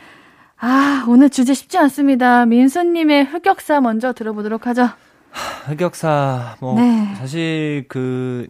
[0.59, 2.45] 아, 오늘 주제 쉽지 않습니다.
[2.47, 4.89] 민수님의 흑역사 먼저 들어보도록 하죠.
[5.67, 7.15] 흑역사, 뭐, 네.
[7.17, 8.47] 사실 그,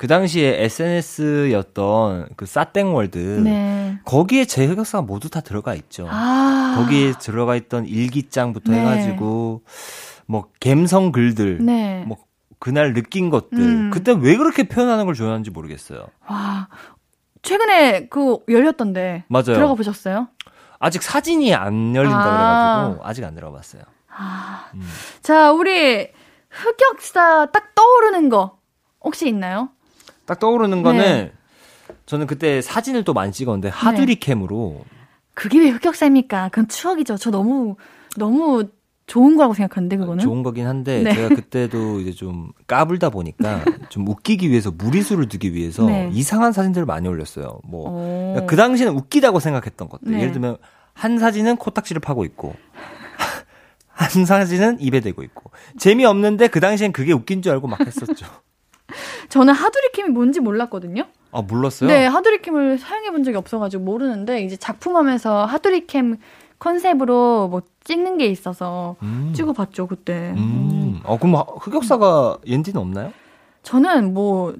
[0.00, 3.98] 그 당시에 SNS였던 그 싸땡월드 네.
[4.06, 6.06] 거기에 제 흑역사가 모두 다 들어가 있죠.
[6.08, 6.74] 아.
[6.78, 8.80] 거기에 들어가 있던 일기장부터 네.
[8.80, 9.62] 해가지고
[10.24, 12.02] 뭐 감성 글들, 네.
[12.06, 12.16] 뭐
[12.58, 13.90] 그날 느낀 것들, 음.
[13.90, 16.06] 그때 왜 그렇게 표현하는 걸 좋아하는지 모르겠어요.
[16.26, 16.68] 와,
[17.42, 19.52] 최근에 그 열렸던데 맞아요.
[19.52, 20.28] 들어가 보셨어요?
[20.78, 22.78] 아직 사진이 안 열린다 아.
[22.86, 23.82] 그래가지고 아직 안 들어봤어요.
[24.16, 24.64] 아.
[24.72, 24.80] 음.
[25.20, 26.08] 자, 우리
[26.48, 28.56] 흑역사 딱 떠오르는 거
[29.02, 29.68] 혹시 있나요?
[30.30, 31.32] 딱 떠오르는 거는 네.
[32.06, 34.20] 저는 그때 사진을 또 많이 찍었는데 하두리 네.
[34.20, 34.84] 캠으로
[35.34, 36.50] 그게 왜 흑역사입니까?
[36.50, 37.16] 그건 추억이죠.
[37.16, 37.74] 저 너무
[38.16, 38.68] 너무
[39.08, 41.14] 좋은 거라고 생각하는데 그거는 좋은 거긴 한데 네.
[41.14, 46.08] 제가 그때도 이제 좀 까불다 보니까 좀 웃기기 위해서 무리수를 두기 위해서 네.
[46.12, 47.58] 이상한 사진들을 많이 올렸어요.
[47.64, 50.12] 뭐그 당시에는 웃기다고 생각했던 것들.
[50.12, 50.20] 네.
[50.20, 50.58] 예를 들면
[50.94, 52.54] 한 사진은 코딱지를 파고 있고
[53.88, 58.26] 한 사진은 입에 대고 있고 재미 없는데 그 당시엔 그게 웃긴 줄 알고 막 했었죠.
[59.28, 61.04] 저는 하두리킴이 뭔지 몰랐거든요.
[61.32, 61.88] 아, 몰랐어요?
[61.88, 66.16] 네, 하두리캠을 사용해 본 적이 없어가지고 모르는데, 이제 작품하면서 하두리캠
[66.58, 69.32] 컨셉으로 뭐 찍는 게 있어서 음.
[69.34, 70.34] 찍어봤죠, 그때.
[70.36, 71.00] 음.
[71.04, 73.12] 어, 그럼 흑역사가 옌디는 없나요?
[73.62, 74.54] 저는 뭐,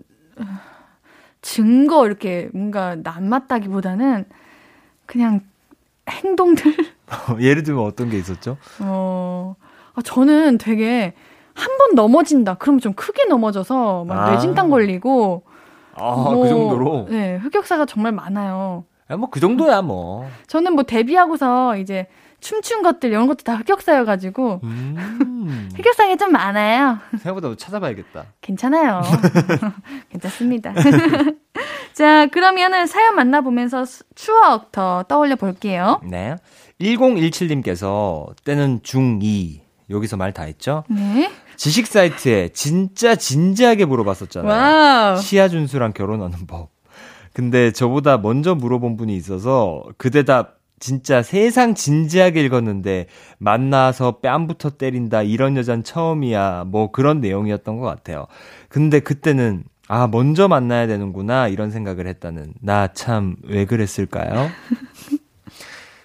[1.43, 4.25] 증거 이렇게 뭔가 남았다기보다는
[5.07, 5.41] 그냥
[6.09, 6.75] 행동들.
[7.41, 8.57] 예를 들면 어떤 게 있었죠?
[8.81, 9.57] 어,
[9.95, 11.15] 아, 저는 되게
[11.55, 12.55] 한 번 넘어진다.
[12.55, 14.31] 그러면 좀 크게 넘어져서 막 아.
[14.33, 15.43] 뇌진탕 걸리고.
[15.95, 17.07] 아, 그 뭐, 그 정도로?
[17.11, 18.85] 네, 흑역사가 정말 많아요.
[19.11, 20.29] 야, 뭐, 그 정도야, 뭐.
[20.47, 22.07] 저는 뭐 데뷔하고서 이제
[22.41, 24.61] 춤춘 것들, 이런 것도 다 흑역사여가지고.
[24.63, 25.69] 음.
[25.77, 26.99] 흑역사가 좀 많아요.
[27.19, 28.25] 생각보다 찾아봐야겠다.
[28.41, 29.03] 괜찮아요.
[30.11, 30.73] 괜찮습니다.
[31.93, 33.85] 자, 그러면은 사연 만나보면서
[34.15, 36.01] 추억 더 떠올려 볼게요.
[36.05, 36.37] 네.
[36.81, 39.61] 1017님께서 때는 중2.
[39.91, 40.85] 여기서 말 다 했죠?
[40.89, 41.31] 네.
[41.57, 44.51] 지식 사이트에 진짜 진지하게 물어봤었잖아요.
[44.51, 45.17] wow.
[45.21, 46.71] 시아 준수랑 결혼하는 법.
[47.33, 53.07] 근데 저보다 먼저 물어본 분이 있어서 그 대답 진짜 세상 진지하게 읽었는데
[53.39, 58.27] 만나서 뺨부터 때린다 이런 여잔 처음이야 뭐 그런 내용이었던 것 같아요.
[58.71, 64.49] 근데 그때는 아 먼저 만나야 되는구나 이런 생각을 했다는 나 참 왜 그랬을까요?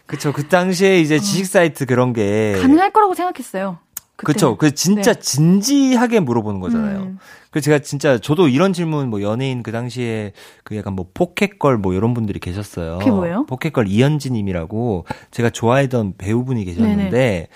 [0.06, 3.80] 그쵸 그 당시에 이제 지식 사이트 그런 게 가능할 거라고 생각했어요.
[4.18, 4.56] 그쵸.
[4.58, 5.20] 그 진짜 네.
[5.20, 7.00] 진지하게 물어보는 거잖아요.
[7.00, 7.20] 음.
[7.52, 10.32] 그 제가 진짜 저도 이런 질문 뭐 연예인 그 당시에
[10.64, 13.00] 그 약간 뭐 포켓걸 뭐 이런 분들이 계셨어요.
[13.00, 13.46] 그게 뭐예요?
[13.46, 17.48] 포켓걸 이현지 님이라고 제가 좋아했던 배우분이 계셨는데 네네.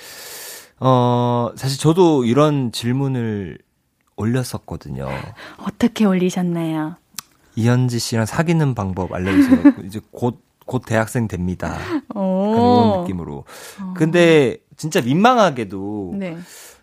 [0.79, 3.57] 어 사실 저도 이런 질문을
[4.15, 5.07] 올렸었거든요.
[5.57, 6.95] 어떻게 올리셨나요?
[7.55, 9.73] 이현지 씨랑 사귀는 방법 알려주세요.
[9.85, 11.79] 이제 곧, 곧 대학생 됩니다.
[12.09, 13.43] 그런 느낌으로.
[13.81, 13.93] 어.
[13.97, 16.37] 근데 진짜 민망하게도 네.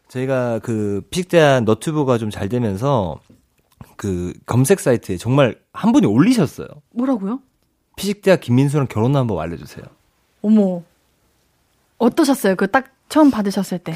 [0.09, 3.21] 저희가 그 피식대한 너튜브가 좀 잘 되면서
[3.97, 6.67] 그 검색 사이트에 정말 한 분이 올리셨어요.
[6.91, 7.39] 뭐라고요?
[7.95, 9.85] 피식대학 김민수랑 결혼한 한번 알려주세요.
[10.43, 10.83] 어머.
[11.99, 12.57] 어떠셨어요?
[12.57, 13.95] 그 딱 처음 받으셨을 때.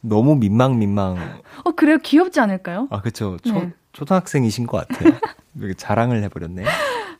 [0.00, 1.40] 너무 민망 민망.
[1.64, 1.98] 어 그래요?
[1.98, 2.86] 귀엽지 않을까요?
[2.90, 3.36] 아 그렇죠.
[3.44, 3.72] 네.
[3.92, 5.14] 초등학생이신 것 같아요.
[5.58, 6.64] 이렇게 자랑을 해버렸네.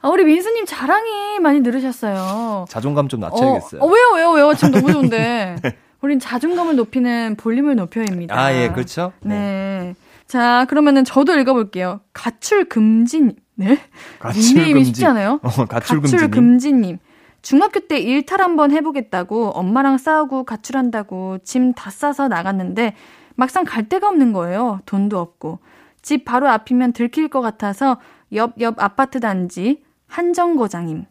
[0.01, 2.67] 아, 우리 민수님 자랑이 많이 늘으셨어요.
[2.69, 3.81] 자존감 좀 낮춰야겠어요.
[3.81, 4.55] 어, 어, 왜요, 왜요, 왜요?
[4.55, 5.57] 지금 너무 좋은데.
[6.01, 8.39] 우린 자존감을 높이는 볼륨을 높여입니다.
[8.39, 9.13] 아, 예, 그렇죠.
[9.21, 9.35] 네.
[9.35, 9.95] 네.
[10.29, 12.01] 자, 그러면은 저도 읽어볼게요.
[12.13, 13.79] 가출 금진, 네?
[14.21, 14.85] 가출 금지.
[14.85, 15.41] 쉽지 않아요?
[15.43, 16.01] 어, 가출.
[16.01, 16.99] 가출 금지님.
[17.43, 22.95] 중학교 때 일탈 한번 해보겠다고 엄마랑 싸우고 가출한다고 짐 다 싸서 나갔는데
[23.37, 24.81] 막상 갈 데가 없는 거예요.
[24.87, 25.59] 돈도 없고.
[26.03, 27.99] 집 바로 앞이면 들킬 것 같아서
[28.33, 31.05] 옆, 옆 아파트 단지 한정거장임.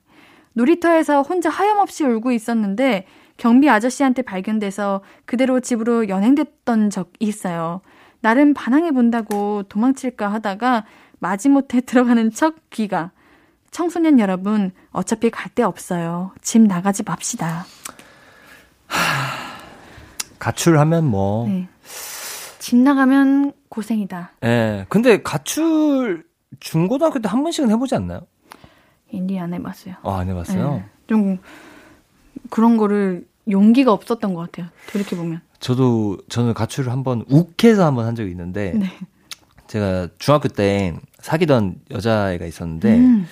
[0.54, 3.06] 놀이터에서 혼자 하염없이 울고 있었는데
[3.38, 7.82] 경비 아저씨한테 발견돼서 그대로 집으로 연행됐던 적이 있어요.
[8.22, 10.86] 나름 반항해 본다고 도망칠까 하다가
[11.20, 13.12] 마지못해 들어가는 척 귀가.
[13.70, 16.32] 청소년 여러분, 어차피 갈 데 없어요.
[16.42, 17.66] 집 나가지 맙시다.
[18.88, 18.98] 하,
[20.40, 21.48] 가출하면 뭐.
[21.48, 21.68] 네.
[22.60, 24.32] 집 나가면 고생이다.
[24.44, 24.48] 예.
[24.48, 26.26] 네, 근데 가출
[26.60, 28.22] 중고등학교 때 한 번씩은 해보지 않나요?
[29.12, 29.96] 인디 안 해봤어요.
[30.04, 30.72] 아, 안 해봤어요?
[30.74, 30.86] 네.
[31.08, 31.38] 좀
[32.50, 34.72] 그런 거를 용기가 없었던 것 같아요.
[34.92, 35.42] 돌이켜 보면.
[35.60, 38.86] 저도 저는 가출을 한번 욱해서 한번 한 적이 있는데 네.
[39.68, 43.28] 제가 중학교 때 사귀던 여자애가 있었는데 음.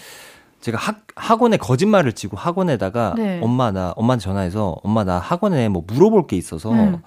[0.62, 3.40] 제가 학, 학원에 거짓말을 치고 학원에다가 네.
[3.44, 7.02] 엄마 나 엄마한테 전화해서 엄마 나 학원에 뭐 물어볼 게 있어서 음.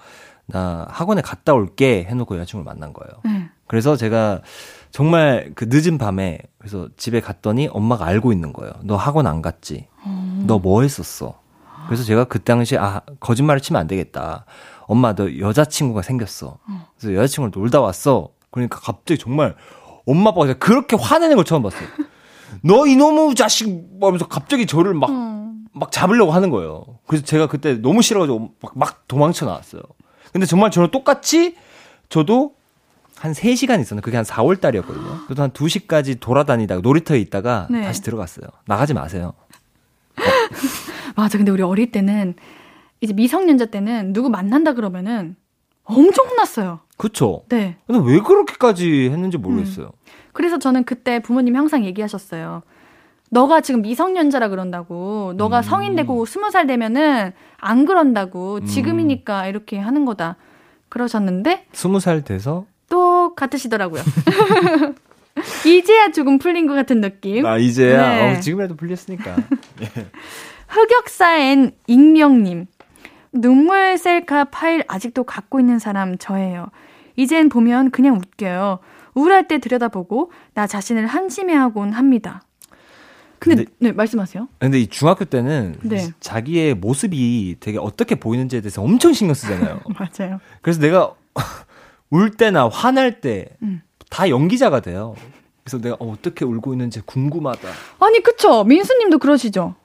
[0.45, 3.21] 나 학원에 갔다 올게 해놓고 여자친구를 만난 거예요.
[3.25, 3.49] 음.
[3.69, 4.41] 그래서 제가
[4.89, 8.73] 정말 그 늦은 밤에 그래서 집에 갔더니 엄마가 알고 있는 거예요.
[8.83, 9.85] 너 학원 안 갔지?
[10.07, 10.43] 음.
[10.47, 11.39] 너뭐 했었어?
[11.85, 14.45] 그래서 제가 그 당시에 아 거짓말을 치면 안 되겠다.
[14.87, 16.57] 엄마 너 여자친구가 생겼어.
[16.97, 18.29] 그래서 여자친구를 놀다 왔어.
[18.49, 19.55] 그러니까 갑자기 정말
[20.07, 21.87] 엄마 아빠가 그렇게 화내는 걸 처음 봤어요.
[22.63, 25.65] 너 이놈의 자식 뭐 하면서 갑자기 저를 막, 음.
[25.73, 26.85] 막 잡으려고 하는 거예요.
[27.05, 29.83] 그래서 제가 그때 너무 싫어가지고 막, 막 도망쳐 나왔어요.
[30.33, 31.55] 근데 정말 저는 똑같이
[32.09, 32.55] 저도
[33.19, 35.25] 한 3시간 있었는데 그게 한 4월 달이었거든요.
[35.25, 37.81] 그래서 한 2시까지 돌아다니다가 놀이터에 있다가 네.
[37.83, 38.47] 다시 들어갔어요.
[38.65, 39.33] 나가지 마세요.
[39.37, 39.45] 어.
[41.17, 41.37] 맞아.
[41.37, 42.35] 근데 우리 어릴 때는
[43.01, 45.35] 이제 미성년자 때는 누구 만난다 그러면은
[45.83, 46.79] 엄청 혼났어요.
[46.95, 47.43] 그쵸?
[47.49, 47.75] 네.
[47.87, 49.87] 근데 왜 그렇게까지 했는지 모르겠어요.
[49.87, 49.91] 음.
[50.31, 52.61] 그래서 저는 그때 부모님이 항상 얘기하셨어요.
[53.31, 55.33] 너가 지금 미성년자라 그런다고.
[55.35, 55.63] 너가 음.
[55.63, 58.63] 성인 되고 스무 살 되면은 안 그런다고.
[58.63, 60.37] 지금이니까 이렇게 하는 거다.
[60.87, 62.65] 그러셨는데 스무 살 돼서
[63.29, 64.01] 또 같으시더라고요.
[65.65, 67.45] 이제야 조금 풀린 것 같은 느낌.
[67.45, 68.09] 아, 이제야?
[68.09, 68.37] 네.
[68.37, 69.35] 어, 지금이라도 풀렸으니까.
[70.67, 72.65] 흑역사엔 익명님.
[73.31, 76.67] 눈물 셀카 파일 아직도 갖고 있는 사람 저예요.
[77.15, 78.79] 이젠 보면 그냥 웃겨요.
[79.13, 82.41] 우울할 때 들여다보고 나 자신을 한심해하곤 합니다.
[83.37, 84.47] 근데, 근데, 네 말씀하세요.
[84.59, 86.09] 근데 이 중학교 때는 네.
[86.19, 89.81] 자기의 모습이 되게 어떻게 보이는지에 대해서 엄청 신경 쓰잖아요.
[90.19, 90.39] 맞아요.
[90.61, 91.13] 그래서 내가
[92.11, 93.81] 울 때나 화날 때다 음.
[94.29, 95.15] 연기자가 돼요.
[95.63, 97.67] 그래서 내가 어, 떻게 울고 있는지 궁금하다.
[97.99, 99.75] 아니 그쵸 민수님도 그러시죠.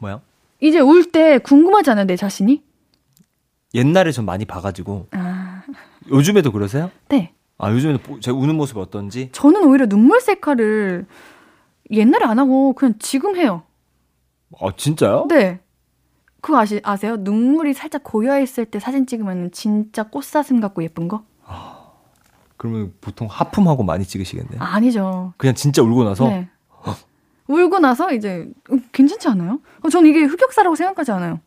[0.00, 0.20] 뭐야?
[0.60, 2.62] 이제 울 때 궁금하지 않아요 내 자신이?
[3.74, 5.08] 옛날에 좀 많이 봐가지고.
[5.12, 5.62] 아.
[6.10, 6.90] 요즘에도 그러세요?
[7.08, 7.32] 네.
[7.58, 9.28] 아 요즘에는 제 우는 모습이 어떤지?
[9.32, 11.06] 저는 오히려 눈물 셀카를
[11.90, 13.62] 옛날에 안 하고 그냥 지금 해요.
[14.60, 15.26] 아 진짜요?
[15.28, 15.60] 네.
[16.40, 17.16] 그거 아시, 아세요?
[17.16, 21.24] 눈물이 살짝 고여있을 때 사진 찍으면 진짜 꽃사슴 같고 예쁜 거?
[22.56, 24.60] 그러면 보통 하품하고 많이 찍으시겠네요.
[24.60, 25.34] 아, 아니죠.
[25.36, 26.28] 그냥 진짜 울고 나서?
[26.28, 26.48] 네.
[27.46, 29.60] 울고 나서 이제 음, 괜찮지 않아요?
[29.82, 31.40] 어, 전 이게 흑역사라고 생각하지 않아요.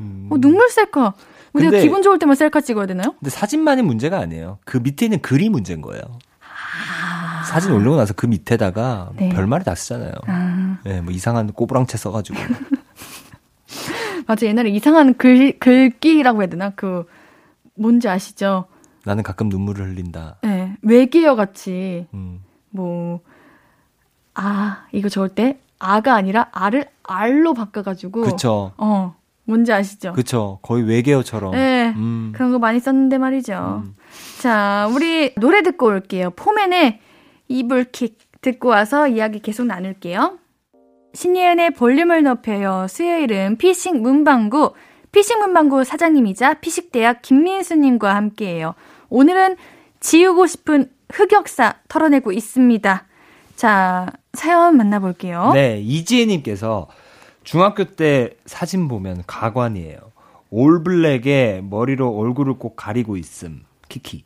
[0.00, 0.28] 음...
[0.30, 1.14] 어, 눈물 셀카.
[1.54, 3.14] 우리가 근데, 기분 좋을 때만 셀카 찍어야 되나요?
[3.18, 4.58] 근데 사진만이 문제가 아니에요.
[4.64, 6.02] 그 밑에 있는 글이 문제인 거예요.
[6.40, 7.44] 아...
[7.44, 9.30] 사진 올리고 나서 그 밑에다가 네.
[9.30, 10.12] 별말이 다 쓰잖아요.
[10.26, 10.78] 아.
[10.84, 12.38] 네, 뭐 이상한 꼬부랑채 써가지고.
[14.26, 16.70] 맞아, 옛날에 이상한 글, 글귀라고 해야 되나?
[16.70, 17.06] 그,
[17.74, 18.66] 뭔지 아시죠?
[19.04, 20.36] 나는 가끔 눈물을 흘린다.
[20.42, 22.40] 네, 외계어 같이, 음.
[22.70, 23.20] 뭐,
[24.34, 28.22] 아, 이거 적을 때, 아가 아니라 알을 알로 바꿔가지고.
[28.22, 28.72] 그쵸.
[28.76, 30.12] 어, 뭔지 아시죠?
[30.12, 30.58] 그쵸.
[30.62, 31.52] 거의 외계어처럼.
[31.52, 31.94] 네.
[31.96, 32.32] 음.
[32.34, 33.82] 그런 거 많이 썼는데 말이죠.
[33.84, 33.94] 음.
[34.40, 36.30] 자, 우리 노래 듣고 올게요.
[36.30, 37.00] 포맨의
[37.48, 40.38] 이불킥 듣고 와서 이야기 계속 나눌게요.
[41.14, 42.86] 신예은의 볼륨을 높여요.
[42.88, 44.74] 수요일은 피식 문방구,
[45.12, 48.74] 피식 문방구 사장님이자 피식대학 김민수님과 함께해요.
[49.08, 49.56] 오늘은
[50.00, 53.04] 지우고 싶은 흑역사 털어내고 있습니다.
[53.56, 55.52] 자, 사연 만나볼게요.
[55.54, 56.88] 네, 이지혜님께서
[57.42, 59.98] 중학교 때 사진 보면 가관이에요.
[60.50, 63.64] 올블랙에 머리로 얼굴을 꼭 가리고 있음.
[63.88, 64.24] 키키.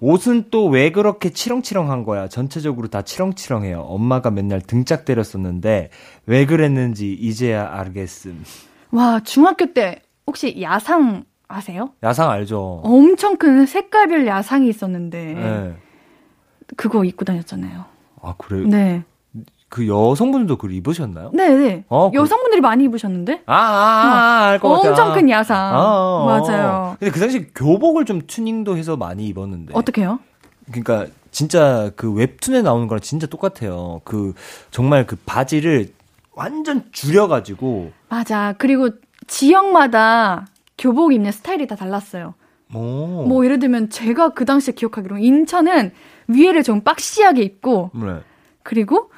[0.00, 2.26] 옷은 또 왜 그렇게 치렁치렁한 거야?
[2.28, 3.80] 전체적으로 다 치렁치렁해요.
[3.82, 5.90] 엄마가 맨날 등짝 때렸었는데
[6.26, 8.42] 왜 그랬는지 이제야 알겠음.
[8.90, 11.90] 와, 중학교 때 혹시 야상 아세요?
[12.02, 12.80] 야상 알죠.
[12.84, 15.76] 엄청 큰 색깔별 야상이 있었는데 네.
[16.76, 17.84] 그거 입고 다녔잖아요.
[18.22, 18.66] 아, 그래요?
[18.66, 19.04] 네.
[19.68, 21.30] 그 여성분들도 그걸 입으셨나요?
[21.32, 21.56] 네네.
[21.56, 21.84] 네.
[21.88, 23.42] 어, 그 여성분들이 많이 입으셨는데?
[23.46, 24.90] 아, 아, 아, 알것 같아요.
[24.90, 25.56] 엄청 큰 야상.
[25.58, 26.96] 아, 아, 맞아요.
[27.00, 29.72] 근데 그 당시 교복을 좀 튜닝도 해서 많이 입었는데.
[29.74, 30.18] 어떻게요?
[30.66, 34.02] 그러니까 진짜 그 웹툰에 나오는 거랑 진짜 똑같아요.
[34.04, 34.34] 그
[34.70, 35.88] 정말 그 바지를
[36.34, 37.92] 완전 줄여가지고.
[38.10, 38.54] 맞아.
[38.58, 38.90] 그리고
[39.26, 40.46] 지역마다
[40.78, 42.34] 교복 입는 스타일이 다 달랐어요.
[42.74, 43.24] 오.
[43.26, 45.92] 뭐 예를 들면 제가 그 당시에 기억하기로 인천은
[46.28, 48.20] 위에를 좀 박시하게 입고 네.
[48.62, 49.10] 그리고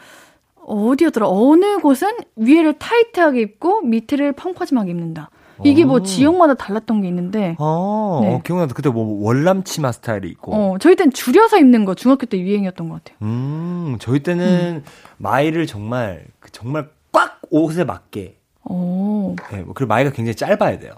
[0.67, 1.29] 어디였더라?
[1.29, 5.31] 어느 곳은 위에를 타이트하게 입고 밑에를 펑퍼짐하게 입는다.
[5.63, 7.57] 이게 뭐 지역마다 달랐던 게 있는데.
[7.59, 8.35] 아, 네.
[8.35, 8.75] 어, 기억나다.
[8.75, 10.53] 그때 뭐 월남 치마 스타일이 있고.
[10.53, 13.19] 어, 저희 때는 줄여서 입는 거 중학교 때 유행이었던 것 같아요.
[13.23, 14.85] 음, 저희 때는 음.
[15.19, 18.39] 마이를 정말 그 정말 꽉 옷에 맞게.
[18.65, 19.37] 오.
[19.51, 20.95] 네, 뭐 그리고 마이가 굉장히 짧아야 돼요.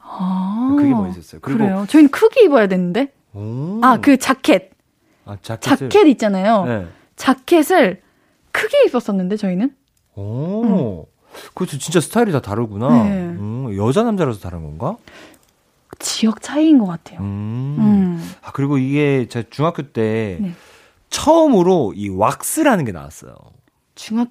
[0.00, 0.74] 아.
[0.78, 1.40] 그게 멋있었어요.
[1.40, 1.86] 그리고 그래요.
[1.88, 3.12] 저희는 크게 입어야 되는데.
[3.32, 3.80] 오.
[3.82, 4.70] 아, 그 자켓.
[5.24, 5.88] 아, 자켓을.
[5.90, 6.64] 자켓 있잖아요.
[6.64, 6.86] 네.
[7.16, 8.02] 자켓을
[8.52, 9.74] 크게 입었었는데 저희는.
[10.14, 10.62] 오.
[10.64, 11.04] 음.
[11.54, 11.78] 그렇죠.
[11.78, 13.04] 진짜 스타일이 다 다르구나.
[13.04, 13.10] 네.
[13.10, 14.96] 음, 여자 남자라서 다른 건가?
[15.98, 17.20] 지역 차이인 것 같아요.
[17.20, 17.76] 음.
[17.78, 18.30] 음.
[18.42, 20.52] 아 그리고 이게 제가 중학교 때 네.
[21.10, 23.34] 처음으로 이 왁스라는 게 나왔어요.
[23.94, 24.28] 중학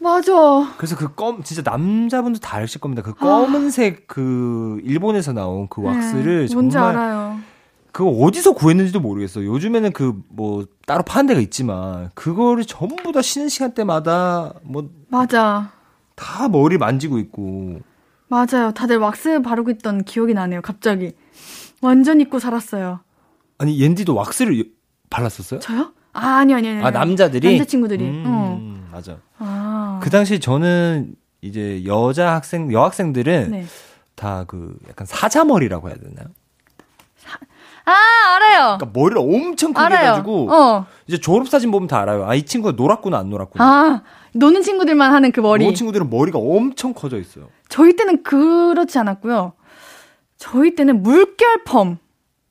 [0.00, 0.32] 맞아.
[0.76, 3.02] 그래서 그 검, 진짜 남자분도 다 아실 겁니다.
[3.02, 4.04] 그 검은색 아.
[4.06, 5.88] 그 일본에서 나온 그 네.
[5.88, 7.38] 왁스를 네, 정말 알아요.
[7.90, 9.42] 그거 어디서 구했는지도 모르겠어.
[9.44, 15.72] 요즘에는 그 뭐 따로 파는 데가 있지만 그거를 전부 다 쉬는 시간대마다 뭐 맞아.
[16.14, 17.80] 다 머리 만지고 있고.
[18.28, 18.72] 맞아요.
[18.74, 20.60] 다들 왁스 바르고 있던 기억이 나네요.
[20.62, 21.12] 갑자기
[21.80, 23.00] 완전 잊고 살았어요.
[23.58, 24.64] 아니 옌디도 왁스를
[25.10, 25.60] 발랐었어요?
[25.60, 25.92] 저요?
[26.12, 26.82] 아 아니 아니 아니.
[26.84, 28.04] 아 남자들이 남자 친구들이.
[28.04, 28.67] 음, 어.
[28.98, 29.18] 맞아.
[29.38, 30.00] 아.
[30.02, 33.64] 그 당시 저는 이제 여자 학생 여학생들은 네.
[34.16, 36.26] 다그 약간 사자머리라고 해야 되나요?
[37.84, 37.92] 아,
[38.36, 38.76] 알아요.
[38.78, 40.00] 그러니까 머리를 엄청 크게 알아요.
[40.06, 40.86] 해가지고 어.
[41.06, 42.26] 이제 졸업 사진 보면 다 알아요.
[42.28, 43.64] 아, 이 친구가 놀았구나 안 놀았구나.
[43.64, 44.02] 아,
[44.34, 45.64] 노는 친구들만 하는 그 머리.
[45.64, 47.48] 노는 친구들은 머리가 엄청 커져 있어요.
[47.68, 49.52] 저희 때는 그렇지 않았고요.
[50.36, 51.96] 저희 때는 물결 펌.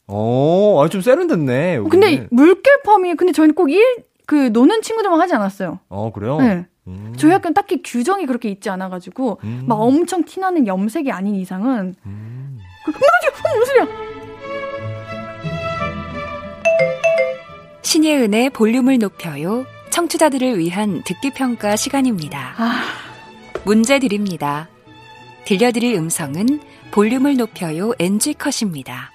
[0.07, 1.75] 어, 아, 좀 세련됐네.
[1.75, 1.89] 여기는.
[1.89, 3.83] 근데 물결 펌이 근데 저희는 꼭 일,
[4.28, 5.80] 그 노는 친구들만 하지 않았어요.
[5.89, 6.38] 어, 그래요?
[6.39, 6.65] 네.
[6.86, 7.13] 음.
[7.17, 9.63] 저희 학교는 딱히 규정이 그렇게 있지 않아가지고 음.
[9.67, 12.59] 막 엄청 티나는 염색이 아닌 이상은 음.
[12.86, 13.88] 그, 어, 무슨 소리야?
[17.82, 19.65] 신예은의 볼륨을 높여요.
[19.89, 22.53] 청취자들을 위한 듣기 평가 시간입니다.
[22.57, 22.84] 아...
[23.63, 24.67] 문제 드립니다.
[25.45, 26.59] 들려드릴 음성은
[26.91, 29.11] 볼륨을 높여요 NG컷입니다.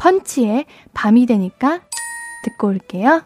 [0.00, 1.82] 펀치의 밤이 되니까
[2.44, 3.22] 듣고 올게요.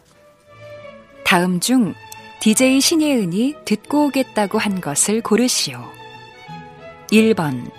[1.23, 1.95] 다음 중
[2.41, 5.81] DJ 신예은이 듣고 오겠다고 한 것을 고르시오.
[7.11, 7.71] 1번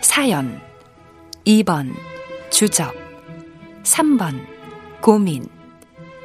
[0.00, 0.60] 사연.
[1.44, 1.92] 2번
[2.50, 2.94] 주접.
[3.82, 4.46] 3번
[5.00, 5.46] 고민.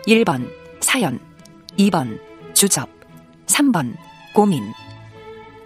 [0.08, 0.50] 1번
[0.80, 1.20] 사연.
[1.78, 2.20] 2번
[2.54, 2.88] 주접.
[3.48, 3.96] 3번
[4.34, 4.64] 고민.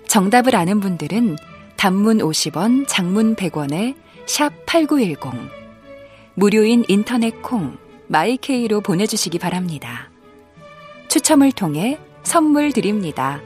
[0.07, 1.35] 정답을 아는 분들은
[1.75, 3.95] 단문 50원, 장문 100원에
[4.25, 5.62] 샵 8910
[6.35, 7.77] 무료인 인터넷 콩
[8.07, 10.09] 마이케이로 보내주시기 바랍니다.
[11.07, 13.39] 추첨을 통해 선물 드립니다.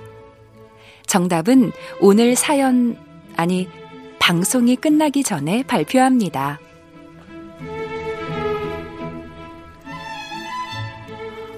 [1.05, 2.97] 정답은 오늘 사연,
[3.35, 3.67] 아니,
[4.19, 6.59] 방송이 끝나기 전에 발표합니다.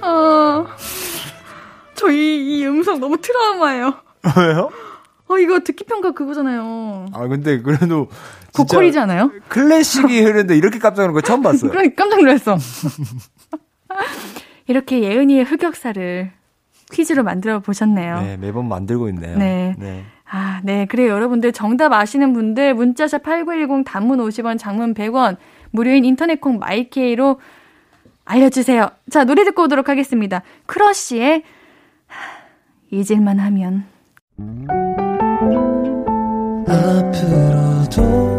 [0.01, 0.65] 어,
[1.95, 3.93] 저희 이 음성 너무 트라우마예요.
[4.37, 4.69] 왜요?
[5.27, 7.07] 어, 이거 듣기 평가 그거잖아요.
[7.13, 8.07] 아, 근데 그래도.
[8.53, 9.31] 고퀄이지 않아요?
[9.49, 11.71] 클래식이 흐르는데 이렇게 깜짝 놀란 거 처음 봤어요.
[11.71, 12.57] 그러니까 깜짝 놀랐어.
[14.67, 16.31] 이렇게 예은이의 흑역사를
[16.91, 18.21] 퀴즈로 만들어 보셨네요.
[18.21, 19.37] 네, 매번 만들고 있네요.
[19.37, 19.75] 네.
[19.77, 20.03] 네.
[20.29, 20.85] 아, 네.
[20.85, 21.11] 그래요.
[21.11, 25.37] 여러분들 정답 아시는 분들 문자샵 8910 단문 50원, 장문 100원,
[25.71, 27.39] 무료인 인터넷 콩 마이케이로
[28.25, 28.89] 알려주세요.
[29.09, 30.43] 자, 노래 듣고 오도록 하겠습니다.
[30.67, 31.43] 크러쉬의
[32.91, 33.85] 잊을만 하면.
[36.67, 38.38] 앞으로도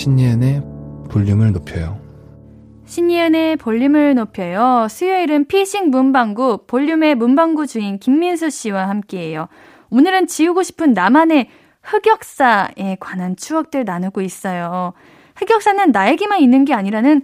[0.00, 0.62] 신예은의
[1.10, 2.00] 볼륨을 높여요
[2.86, 4.88] 신이은의 볼륨을 높여요.
[4.88, 9.48] 수요일은 피싱 문방구 볼륨의 문방구 주인 김민수 씨와 함께해요.
[9.90, 11.50] 오늘은 지우고 싶은 나만의
[11.82, 14.94] 흑역사에 관한 추억들 나누고 있어요.
[15.36, 17.20] 흑역사는 나에게만 있는 게 아니라는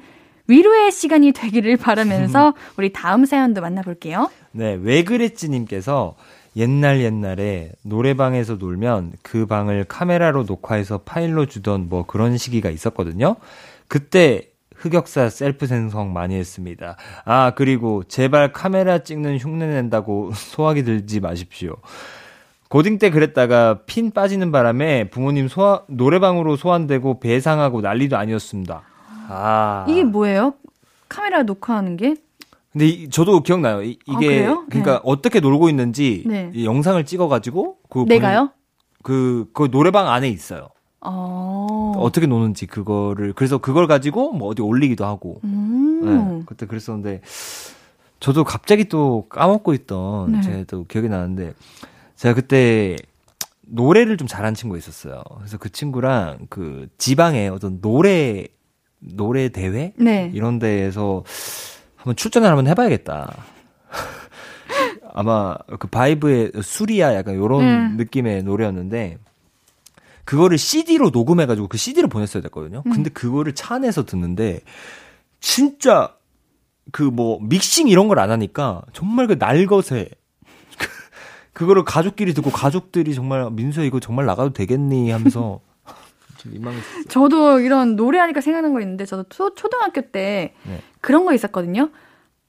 [0.46, 4.30] 위로의 시간이 되기를 바라면서 우리 다음 사연도 만나볼게요.
[4.52, 6.14] 네, 왜 그랬지님께서
[6.56, 13.36] 옛날 옛날에 노래방에서 놀면 그 방을 카메라로 녹화해서 파일로 주던 뭐 그런 시기가 있었거든요.
[13.88, 16.96] 그때 흑역사 셀프 생성 많이 했습니다.
[17.24, 21.76] 아, 그리고 제발 카메라 찍는 흉내 낸다고 소화기 들지 마십시오.
[22.68, 28.82] 고딩 때 그랬다가 핀 빠지는 바람에 부모님 소화, 노래방으로 소환되고 배상하고 난리도 아니었습니다.
[29.28, 29.86] 아.
[29.88, 30.54] 이게 뭐예요?
[31.08, 32.16] 카메라 녹화하는 게?
[32.76, 33.82] 근데 이, 저도 기억나요.
[33.82, 35.00] 이, 게 아, 그러니까 네.
[35.02, 36.52] 어떻게 놀고 있는지 네.
[36.62, 38.50] 영상을 찍어가지고 그 내가요?
[39.02, 40.68] 그, 그 노래방 안에 있어요.
[41.00, 41.92] 어.
[41.96, 46.00] 어떻게 노는지 그거를 그래서 그걸 가지고 뭐 어디 올리기도 하고 음.
[46.04, 47.22] 네, 그때 그랬었는데
[48.20, 50.40] 저도 갑자기 또 까먹고 있던 네.
[50.42, 51.54] 제또 기억이 나는데
[52.16, 52.96] 제가 그때
[53.62, 55.22] 노래를 좀 잘하는 친구가 있었어요.
[55.38, 58.48] 그래서 그 친구랑 그 지방에 어떤 노래
[58.98, 60.30] 노래 대회 네.
[60.34, 61.24] 이런 데에서
[62.06, 63.34] 한번 출전을 한번 해봐야겠다.
[65.12, 67.96] 아마 그 바이브의 수리야 약간 요런 음.
[67.96, 69.18] 느낌의 노래였는데
[70.24, 72.82] 그거를 CD로 녹음해가지고 그 CD를 보냈어야 됐거든요.
[72.86, 72.92] 음.
[72.92, 74.60] 근데 그거를 차 안에서 듣는데
[75.40, 76.14] 진짜
[76.92, 80.08] 그 뭐 믹싱 이런 걸 안 하니까 정말 그 날것에
[81.52, 85.60] 그거를 가족끼리 듣고 가족들이 정말 민수야 이거 정말 나가도 되겠니 하면서.
[87.08, 90.80] 저도 이런 노래하니까 생각난 거 있는데 저도 초, 초등학교 때 네.
[91.06, 91.90] 그런 거 있었거든요.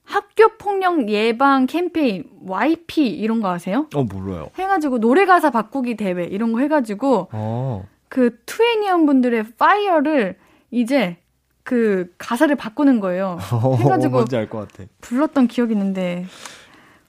[0.04, 3.86] 학교 폭력 예방 캠페인 YP 이런 거 아세요?
[3.94, 4.50] 어 몰라요.
[4.58, 7.88] 해가지고 노래 가사 바꾸기 대회 이런 거 해가지고 어.
[8.10, 10.38] 그 2NE1 분들의 Fire를
[10.72, 11.18] 이제
[11.64, 13.38] 그 가사를 바꾸는 거예요.
[13.78, 14.90] 해가지고 뭔지 알 것 같아.
[15.02, 16.26] 불렀던 기억이 있는데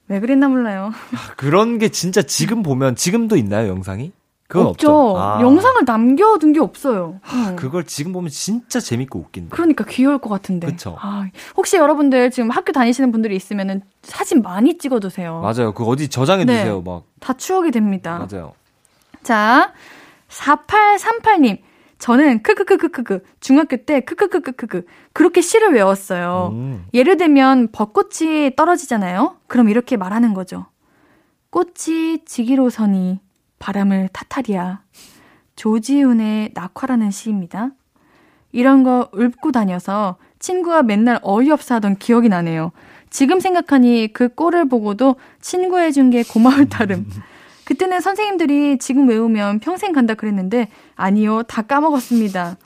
[0.09, 0.91] 왜 그랬나 몰라요.
[1.15, 4.13] 아, 그런 게 진짜 지금 보면 지금도 있나요 영상이?
[4.49, 4.91] 그건 없죠.
[4.91, 5.21] 없죠.
[5.21, 5.41] 아.
[5.43, 7.21] 영상을 남겨둔 게 없어요.
[7.23, 9.55] 하, 그걸 지금 보면 진짜 재밌고 웃긴다.
[9.55, 10.67] 그러니까 귀여울 것 같은데.
[10.67, 10.97] 그쵸.
[10.99, 15.41] 아, 혹시 여러분들 지금 학교 다니시는 분들이 있으면은 사진 많이 찍어두세요.
[15.43, 15.75] 맞아요.
[15.75, 16.77] 그 어디 저장해 두세요.
[16.79, 16.83] 네.
[16.91, 17.05] 막.
[17.21, 18.27] 다 추억이 됩니다.
[18.31, 18.55] 맞아요.
[19.23, 19.73] 자,
[20.29, 21.59] 4838님.
[21.99, 26.51] 저는 크크크크크크 중학교 때 크크크크크크 그렇게 시를 외웠어요.
[26.53, 26.87] 음.
[26.95, 29.37] 예를 들면 벚꽃이 떨어지잖아요.
[29.49, 30.67] 그럼 이렇게 말하는 거죠.
[31.51, 33.21] 꽃이 지기로 서니
[33.59, 34.83] 바람을 타타리야.
[35.57, 37.71] 조지훈의 낙화라는 시입니다.
[38.53, 42.73] 이런 거 읊고 다녀서 친구가 맨날 어이없어 하던 기억이 나네요.
[43.11, 47.07] 지금 생각하니 그 꼴을 보고도 친구 해준 게 고마울 따름.
[47.65, 52.57] 그때는 선생님들이 지금 외우면 평생 간다 그랬는데 아니요 다 까먹었습니다.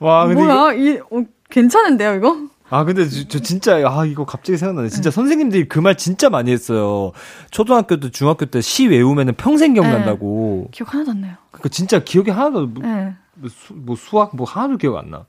[0.00, 0.74] 와 근데 뭐야 이거...
[0.74, 2.38] 이 어, 괜찮은데요 이거?
[2.70, 4.90] 아, 근데 저, 저, 진짜, 아, 이거 갑자기 생각나네.
[4.90, 5.14] 진짜 네.
[5.14, 7.12] 선생님들이 그 말 진짜 많이 했어요.
[7.50, 10.64] 초등학교 때, 중학교 때 시 외우면은 평생 기억난다고.
[10.66, 10.70] 네.
[10.72, 11.34] 기억 하나도 안 나요.
[11.50, 13.14] 그니까 진짜 기억이 하나도, 뭐, 네.
[13.34, 15.24] 뭐, 수, 뭐, 수학, 뭐, 하나도 기억 안 나.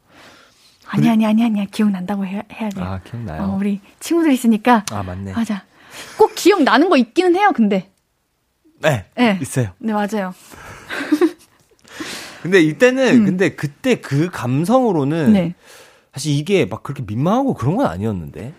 [0.87, 1.65] 아니, 아니, 아니, 아니야.
[1.71, 2.83] 기억난다고 해야, 해야 돼요.
[2.83, 3.43] 아, 기억나요?
[3.43, 4.83] 어, 우리 친구들 있으니까.
[4.91, 5.33] 아, 맞네.
[5.33, 5.63] 맞아.
[6.17, 7.89] 꼭 기억 나는 거 있기는 해요, 근데.
[8.81, 9.05] 네.
[9.15, 9.37] 네.
[9.41, 9.69] 있어요.
[9.77, 10.33] 네, 맞아요.
[12.41, 13.25] 근데 이때는, 음.
[13.25, 15.33] 근데 그때 그 감성으로는.
[15.33, 15.55] 네.
[16.13, 18.53] 사실 이게 막 그렇게 민망하고 그런 건 아니었는데.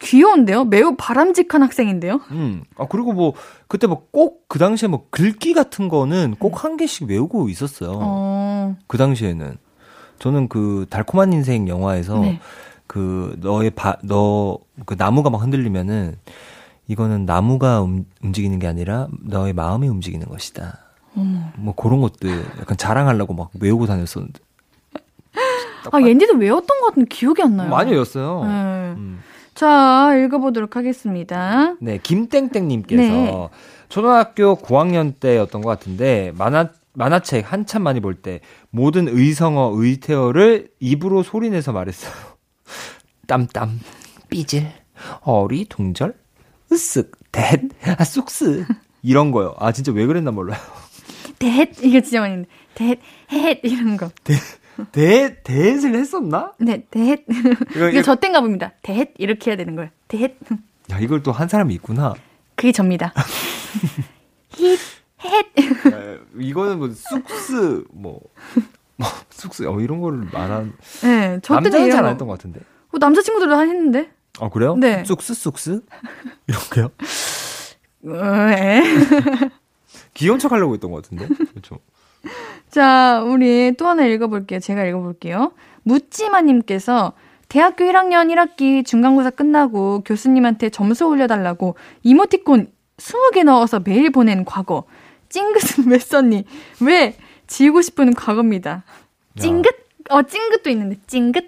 [0.00, 0.64] 귀여운데요?
[0.64, 2.20] 매우 바람직한 학생인데요?
[2.30, 2.64] 음.
[2.76, 3.32] 아, 그리고 뭐,
[3.68, 6.76] 그때 뭐 꼭 그 당시에 뭐 글귀 같은 거는 꼭한 음.
[6.76, 7.92] 개씩 외우고 있었어요.
[7.94, 8.76] 어.
[8.86, 9.56] 그 당시에는.
[10.20, 12.40] 저는 그 달콤한 인생 영화에서 네.
[12.86, 16.16] 그 너의 바, 너, 그 나무가 막 흔들리면은
[16.86, 20.78] 이거는 나무가 음, 움직이는 게 아니라 너의 마음이 움직이는 것이다.
[21.16, 21.50] 음.
[21.56, 24.38] 뭐 그런 것들 약간 자랑하려고 막 외우고 다녔었는데.
[25.92, 27.68] 아, 옌디도 외웠던 것 같은데 기억이 안 나요.
[27.70, 28.44] 많이 외웠어요.
[28.44, 28.50] 네.
[28.50, 29.20] 음.
[29.54, 31.74] 자, 읽어보도록 하겠습니다.
[31.80, 33.48] 네, 김땡땡님께서 네.
[33.88, 41.22] 초등학교 9학년 때였던 것 같은데 만화 만화책 한참 많이 볼 때 모든 의성어 의태어를 입으로
[41.22, 42.12] 소리내서 말했어요.
[43.26, 43.80] 땀땀,
[44.30, 44.68] 삐질,
[45.22, 46.14] 어리, 둥절,
[46.70, 47.62] 으쓱, 댓,
[47.98, 48.64] 아, 쑥스
[49.02, 49.54] 이런 거요.
[49.58, 50.60] 아 진짜 왜 그랬나 몰라요.
[51.38, 53.00] 댓 이게 진짜 많이 있는데 댓,
[53.32, 54.10] 헷 이런 거.
[54.92, 56.52] 댓, 댓, 댓을 했었나?
[56.58, 57.24] 네, 댓.
[57.76, 58.72] 이거, 이거 저 땐가 봅니다.
[58.82, 59.90] 댓 이렇게 해야 되는 거예요.
[60.08, 60.38] 댓.
[60.90, 62.14] 야 이걸 또 한 사람이 있구나.
[62.56, 63.12] 그게 접니다.
[64.56, 64.78] 힛,
[65.24, 65.46] 헷.
[66.38, 68.20] 이거는 뭐 쑥스 뭐.
[68.96, 70.72] 뭐 쑥스 어 이런 거를 말한
[71.02, 72.60] 네, 저 남자는 잘안 했던 것 같은데.
[72.92, 74.10] 어, 남자친구들도 했는데.
[74.40, 74.76] 아 그래요?
[74.76, 75.04] 네.
[75.04, 75.80] 쑥스 쑥스
[76.46, 76.90] 이렇게요?
[78.00, 78.82] 네.
[80.14, 81.26] 귀여운 척 하려고 했던 것 같은데.
[81.50, 81.78] 그렇죠.
[82.78, 84.58] 자, 우리 또 하나 읽어볼게요.
[84.58, 85.52] 제가 읽어볼게요.
[85.84, 87.12] 묻지마님께서
[87.48, 92.66] 대학교 1학년 1학기 중간고사 끝나고 교수님한테 점수 올려달라고 이모티콘
[92.96, 94.82] 20개 넣어서 메일 보낸 과거.
[95.28, 96.44] 찡긋은 왜 썼니?
[96.80, 97.16] 왜?
[97.46, 98.82] 지우고 싶은 과거입니다.
[99.38, 99.72] 찡긋?
[100.10, 101.44] 어, 찡긋도 있는데, 찡긋?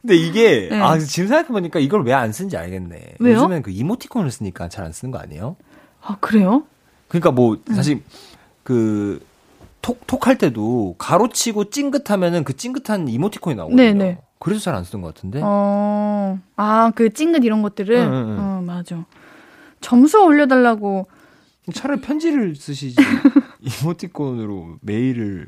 [0.00, 0.80] 근데 이게, 네.
[0.80, 3.16] 아, 지금 생각해보니까 이걸 왜 안 쓰는지 알겠네.
[3.18, 3.36] 왜요?
[3.36, 5.56] 요즘엔 그 이모티콘을 쓰니까 잘 안 쓰는 거 아니에요?
[6.00, 6.64] 아, 그래요?
[7.08, 8.04] 그러니까 뭐, 사실, 음.
[8.62, 9.20] 그,
[9.82, 13.82] 톡, 톡 할 때도 가로치고 찡긋하면은 그 찡긋한 이모티콘이 나오거든요.
[13.82, 14.18] 네네.
[14.38, 15.40] 그래서 잘 안 쓰는 것 같은데.
[15.42, 17.96] 어, 아, 그 찡긋 이런 것들을?
[17.96, 18.38] 응, 응, 응.
[18.40, 19.04] 어, 맞아.
[19.80, 21.06] 점수 올려달라고.
[21.74, 22.96] 차라리 편지를 쓰시지.
[23.82, 25.46] 이모티콘으로 메일을.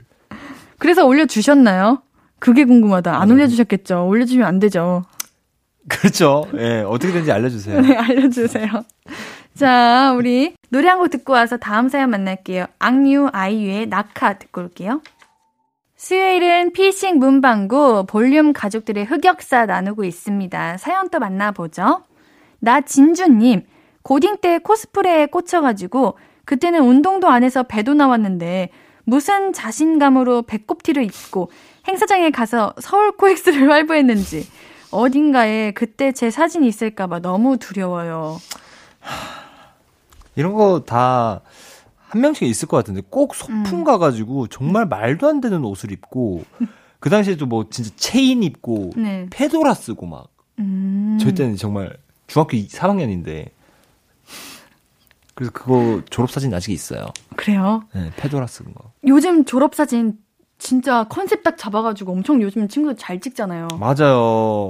[0.79, 2.03] 그래서 올려주셨나요?
[2.39, 3.17] 그게 궁금하다.
[3.21, 4.07] 안 올려주셨겠죠.
[4.07, 5.05] 올려주면 안 되죠.
[5.89, 6.47] 그렇죠.
[6.55, 7.81] 예, 네, 어떻게 되는지 알려주세요.
[7.83, 8.69] 네, 알려주세요.
[9.55, 12.67] 자, 우리 노래 한 곡 듣고 와서 다음 사연 만날게요.
[12.79, 15.01] 악뮤 아이유의 낙하 듣고 올게요.
[15.97, 20.77] 수요일은 피싱 문방구 볼륨 가족들의 흑역사 나누고 있습니다.
[20.79, 22.03] 사연 또 만나보죠.
[22.59, 23.63] 나 진주님,
[24.03, 28.71] 고딩 때 코스프레에 꽂혀가지고 그때는 운동도 안 해서 배도 나왔는데
[29.05, 31.51] 무슨 자신감으로 배꼽티를 입고
[31.87, 34.47] 행사장에 가서 서울 코엑스를 활보했는지
[34.91, 38.39] 어딘가에 그때 제 사진이 있을까봐 너무 두려워요.
[40.37, 41.43] 이런 거 다
[42.15, 43.85] 한 명씩 있을 것 같은데 꼭 소풍 음.
[43.85, 46.45] 가가지고 정말 말도 안 되는 옷을 입고
[47.01, 49.27] 그 당시에도 뭐 진짜 체인 입고 네.
[49.31, 50.29] 페도라 쓰고 막
[50.61, 51.19] 음.
[51.21, 51.97] 저희 때는 정말
[52.29, 53.51] 중학교 3학년인데
[55.35, 57.07] 그래서 그거 졸업사진 아직 있어요.
[57.35, 57.83] 그래요?
[57.93, 58.93] 네, 페도라 쓴 거.
[59.09, 60.17] 요즘 졸업사진
[60.65, 63.69] 진짜 컨셉 딱 잡아가지고 엄청 요즘 친구들 잘 찍잖아요.
[63.79, 64.17] 맞아요.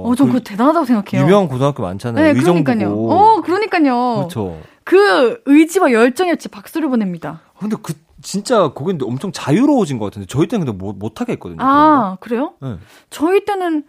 [0.03, 1.25] 어, 전 그, 그거 대단하다고 생각해요.
[1.25, 2.33] 유명한 고등학교 많잖아요.
[2.33, 2.91] 네, 그러니까요.
[2.91, 4.15] 어, 그러니까요.
[4.17, 4.59] 그렇죠.
[4.83, 7.39] 그 의지와 열정이었지 박수를 보냅니다.
[7.57, 11.59] 근데 그 진짜 거긴 엄청 자유로워진 것 같은데 저희 때는 근데 못, 못하게 했거든요.
[11.61, 12.55] 아, 그래요?
[12.61, 12.75] 네.
[13.09, 13.85] 저희 때는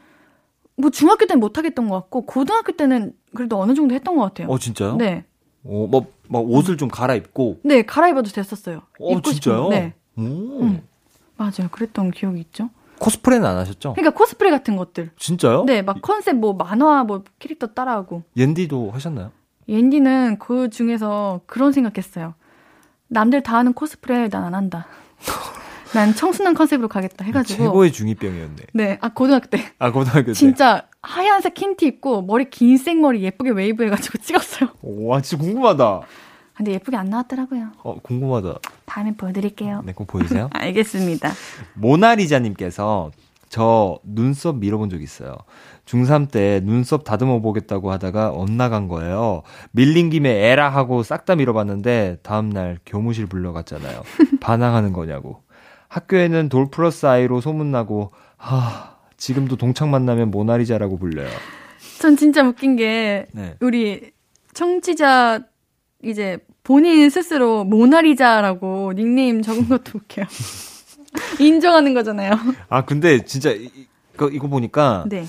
[0.77, 4.47] 뭐 중학교 때는 못하겠던 것 같고 고등학교 때는 그래도 어느 정도 했던 것 같아요.
[4.47, 4.95] 어, 진짜요?
[4.95, 5.25] 네.
[5.65, 7.63] 어, 뭐, 막 옷을 좀 갈아입고.
[7.65, 8.83] 네, 갈아입어도 됐었어요.
[9.01, 9.65] 어, 진짜요?
[9.65, 9.95] 싶은, 네.
[10.17, 10.23] 오.
[10.63, 10.83] 음,
[11.37, 11.69] 맞아요.
[11.71, 12.71] 그랬던 기억이 있죠.
[12.99, 13.93] 코스프레는 안 하셨죠?
[13.95, 15.11] 그러니까 코스프레 같은 것들.
[15.19, 15.65] 진짜요?
[15.65, 18.23] 네, 막 컨셉 뭐 만화 뭐 캐릭터 따라하고.
[18.37, 19.33] 옌디도 하셨나요?
[19.69, 22.35] 옌디는 그 중에서 그런 생각했어요.
[23.09, 24.87] 남들 다 하는 코스프레 난 안 한다.
[25.95, 27.63] 난 청순한 컨셉으로 가겠다 해가지고.
[27.65, 28.63] 최고의 중이병이었네.
[28.75, 29.59] 네, 아 고등학교 때.
[29.79, 30.33] 아 고등학교 때.
[30.33, 34.71] 진짜 하얀색 흰 티 입고 머리 긴 생머리 예쁘게 웨이브 해가지고 찍었어요.
[34.83, 36.01] 와, 진짜 궁금하다.
[36.57, 37.69] 근데 예쁘게 안 나왔더라고요.
[37.83, 38.59] 어, 궁금하다.
[38.87, 39.83] 다음에 보여드릴게요.
[39.85, 40.49] 네, 꼭 보여주세요.
[40.55, 41.33] 알겠습니다.
[41.75, 43.11] 모나리자님께서
[43.49, 45.37] 저 눈썹 밀어본 적 있어요.
[45.85, 49.43] 중3 때 눈썹 다듬어 보겠다고 하다가 엇나간 거예요.
[49.73, 54.03] 밀린 김에 에라 하고 싹 다 밀어봤는데 다음날 교무실 불러갔잖아요.
[54.41, 55.43] 반항하는 거냐고.
[55.89, 61.29] 학교에는 돌 플러스 아이로 소문나고, 하, 지금도 동창 만나면 모나리자라고 불려요.
[62.01, 63.55] 전 진짜 웃긴 게, 네.
[63.61, 64.11] 우리
[64.53, 65.41] 청취자
[66.07, 70.27] 이제 본인 스스로 모나리자라고 닉네임 적은 것도 웃겨요.
[71.41, 72.33] 인정하는 거잖아요.
[72.69, 75.25] 아, 근데 진짜 이거, 이거 보니까 네.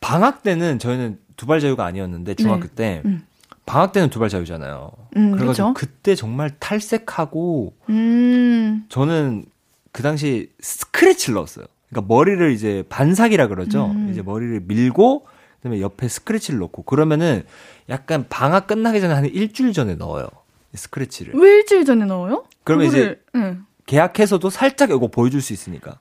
[0.00, 2.74] 방학 때는 저희는 두발 자유가 아니었는데 중학교 네.
[2.74, 3.24] 때 음.
[3.66, 4.90] 방학 때는 두발 자유잖아요.
[5.16, 5.74] 음, 그래가지고 그쵸?
[5.74, 8.84] 그때 정말 탈색하고 음.
[8.88, 9.44] 저는
[9.92, 11.66] 그 당시 스크래치를 넣었어요.
[11.88, 13.86] 그러니까 머리를 이제 반삭이라 그러죠.
[13.86, 14.08] 음.
[14.10, 15.26] 이제 머리를 밀고
[15.58, 17.44] 그다음에 옆에 스크래치를 넣고 그러면은
[17.88, 20.28] 약간 방학 끝나기 전에 한 일주일 전에 넣어요.
[20.74, 21.34] 스크래치를.
[21.34, 22.44] 왜 일주일 전에 넣어요?
[22.64, 23.64] 그러면 그거를, 이제 응.
[23.86, 25.98] 계약해서도 살짝 이거 보여줄 수 있으니까.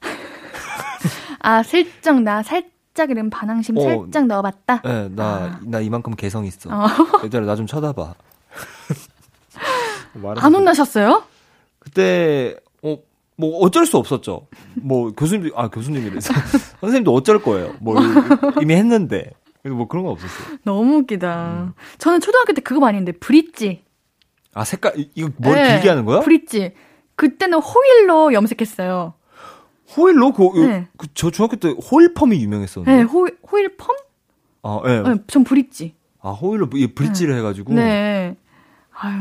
[1.40, 4.82] 아 슬쩍 나 살짝 이런 반항심 어, 살짝 넣어봤다.
[4.84, 5.80] 네, 나나 아.
[5.80, 6.70] 이만큼 개성 있어.
[6.70, 6.88] 어.
[7.24, 8.14] 얘들아 나 좀 쳐다봐.
[10.38, 11.24] 안 혼나셨어요?
[11.80, 12.98] 그때 어
[13.40, 14.48] 뭐 어쩔 수 없었죠.
[14.82, 16.34] 뭐 교수님도 아 교수님이래서
[16.82, 17.76] 선생님도 어쩔 거예요.
[17.80, 17.96] 뭐
[18.60, 19.30] 이미 했는데
[19.64, 20.58] 뭐 그런 거 없었어요.
[20.64, 21.54] 너무 웃기다.
[21.68, 21.74] 음.
[21.98, 23.84] 저는 초등학교 때 그거 많이 했는데 브릿지.
[24.54, 26.22] 아 색깔 이거 머리 네, 길게 하는 거야?
[26.22, 26.74] 브릿지.
[27.16, 29.14] 그때는 호일로 염색했어요.
[29.96, 30.88] 호일로 그, 네.
[30.98, 32.98] 그, 저 중학교 때 호일펌이 유명했었는데.
[32.98, 33.88] 네, 호 호일펌?
[34.64, 35.02] 아, 예.
[35.02, 35.10] 네.
[35.10, 35.96] 네, 전 브릿지.
[36.22, 37.40] 아, 호일로 이 브릿지를 네.
[37.40, 37.74] 해가지고.
[37.74, 38.36] 네.
[38.92, 39.18] 아유.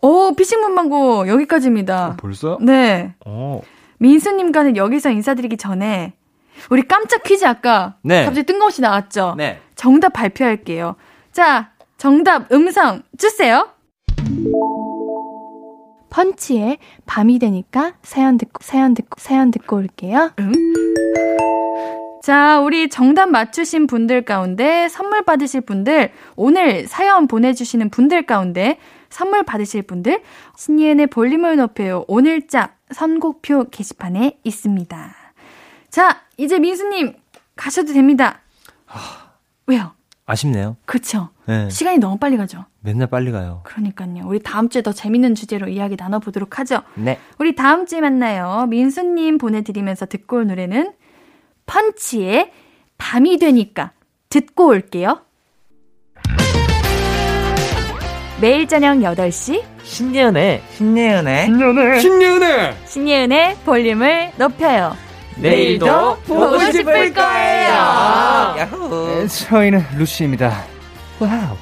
[0.00, 2.08] 오, 피싱 문방구 여기까지입니다.
[2.10, 2.58] 어, 벌써?
[2.60, 3.14] 네.
[3.26, 3.60] 어.
[3.98, 6.14] 민수님과는 여기서 인사드리기 전에
[6.70, 8.24] 우리 깜짝 퀴즈 아까 네.
[8.24, 9.34] 갑자기 뜬금없이 나왔죠?
[9.36, 9.60] 네.
[9.74, 10.96] 정답 발표할게요.
[11.32, 13.68] 자, 정답 음성 주세요.
[16.10, 20.32] 펀치에 밤이 되니까 사연 듣고 사연 듣고 사연 듣고 올게요.
[20.40, 20.52] 응?
[22.22, 28.78] 자, 우리 정답 맞추신 분들 가운데 선물 받으실 분들 오늘 사연 보내주시는 분들 가운데
[29.08, 30.20] 선물 받으실 분들
[30.56, 35.17] 신예은의 볼륨을 높여요 오늘자 선곡표 게시판에 있습니다.
[35.90, 37.14] 자, 이제 민수님
[37.56, 38.40] 가셔도 됩니다.
[38.86, 39.28] 하...
[39.66, 39.92] 왜요?
[40.26, 40.76] 아쉽네요.
[40.84, 41.30] 그렇죠.
[41.46, 41.70] 네.
[41.70, 42.66] 시간이 너무 빨리 가죠.
[42.80, 43.62] 맨날 빨리 가요.
[43.64, 44.24] 그러니까요.
[44.26, 46.82] 우리 다음 주에 더 재밌는 주제로 이야기 나눠보도록 하죠.
[46.94, 47.18] 네.
[47.38, 48.66] 우리 다음 주에 만나요.
[48.68, 50.92] 민수님 보내드리면서 듣고 올 노래는
[51.66, 52.52] 펀치의
[52.98, 53.92] 밤이 되니까
[54.28, 55.22] 듣고 올게요.
[58.40, 65.07] 매일 저녁 8시 신예은의 신예은의 신예은의 신예은의 신예은의 볼륨을 높여요.
[65.40, 67.70] 내일도 보고 싶을 거예요.
[67.70, 69.06] 야호.
[69.06, 70.64] 네, 저희는 루시입니다.
[71.20, 71.56] 와우.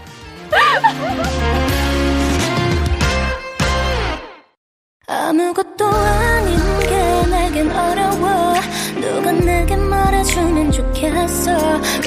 [5.09, 8.55] 아무것도 아닌 게 내겐 어려워
[9.01, 11.53] 누가 내게 말해주면 좋겠어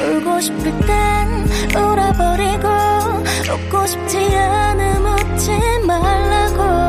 [0.01, 2.67] 울고 싶을 땐 울어버리고
[3.53, 5.51] 웃고 싶지 않음 웃지
[5.86, 6.89] 말라고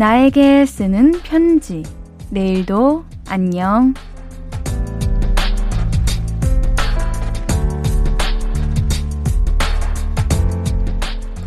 [0.00, 1.82] 나에게 쓰는 편지.
[2.30, 3.92] 내일도 안녕.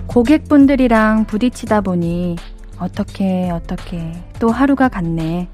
[0.05, 2.35] 고객분들이랑 부딪히다 보니
[2.77, 5.49] 어떻게 어떻게 또 하루가 갔네.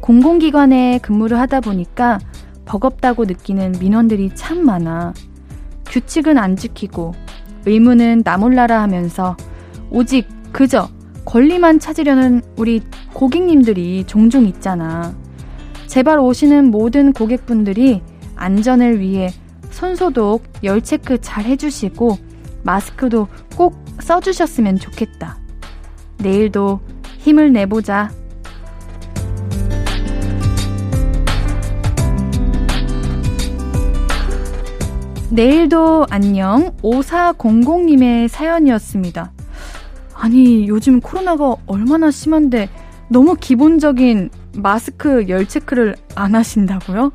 [0.00, 2.20] 공공기관에 근무를 하다 보니까
[2.64, 5.14] 버겁다고 느끼는 민원들이 참 많아.
[5.86, 7.12] 규칙은 안 지키고
[7.66, 9.36] 의무는 나 몰라라 하면서
[9.90, 10.88] 오직 그저
[11.24, 12.80] 권리만 찾으려는 우리
[13.12, 15.14] 고객님들이 종종 있잖아.
[15.86, 18.02] 제발 오시는 모든 고객분들이
[18.36, 19.30] 안전을 위해
[19.70, 22.18] 손소독, 열 체크 잘 해주시고
[22.62, 25.38] 마스크도 꼭 써주셨으면 좋겠다.
[26.18, 26.80] 내일도
[27.18, 28.10] 힘을 내보자.
[35.30, 39.33] 내일도 안녕 5400님의 사연이었습니다.
[40.14, 42.68] 아니, 요즘 코로나가 얼마나 심한데
[43.08, 47.12] 너무 기본적인 마스크 열 체크를 안 하신다고요?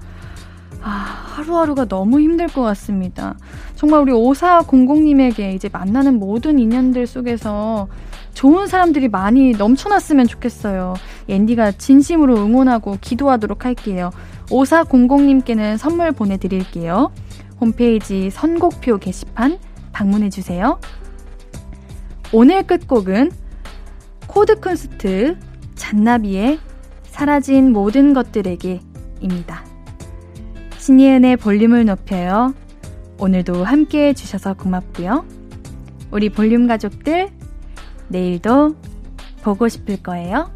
[0.82, 0.90] 아,
[1.36, 3.36] 하루하루가 너무 힘들 것 같습니다.
[3.76, 7.88] 정말 우리 5400님에게 이제 만나는 모든 인연들 속에서
[8.34, 10.94] 좋은 사람들이 많이 넘쳐났으면 좋겠어요.
[11.28, 14.12] 앤디가 진심으로 응원하고 기도하도록 할게요.
[14.48, 17.12] 5400님께는 선물 보내드릴게요.
[17.60, 19.60] 홈페이지 선곡표 게시판
[19.92, 20.80] 방문해주세요.
[22.32, 23.32] 오늘 끝곡은
[24.28, 25.36] 코드 쿤스트
[25.74, 26.60] 잔나비의
[27.04, 29.66] 사라진 모든 것들에게입니다.
[30.78, 32.54] 신예은의 볼륨을 높여요.
[33.18, 35.26] 오늘도 함께 해주셔서 고맙고요.
[36.12, 37.30] 우리 볼륨 가족들,
[38.10, 38.76] 내일도
[39.42, 40.52] 보고 싶을 거예요.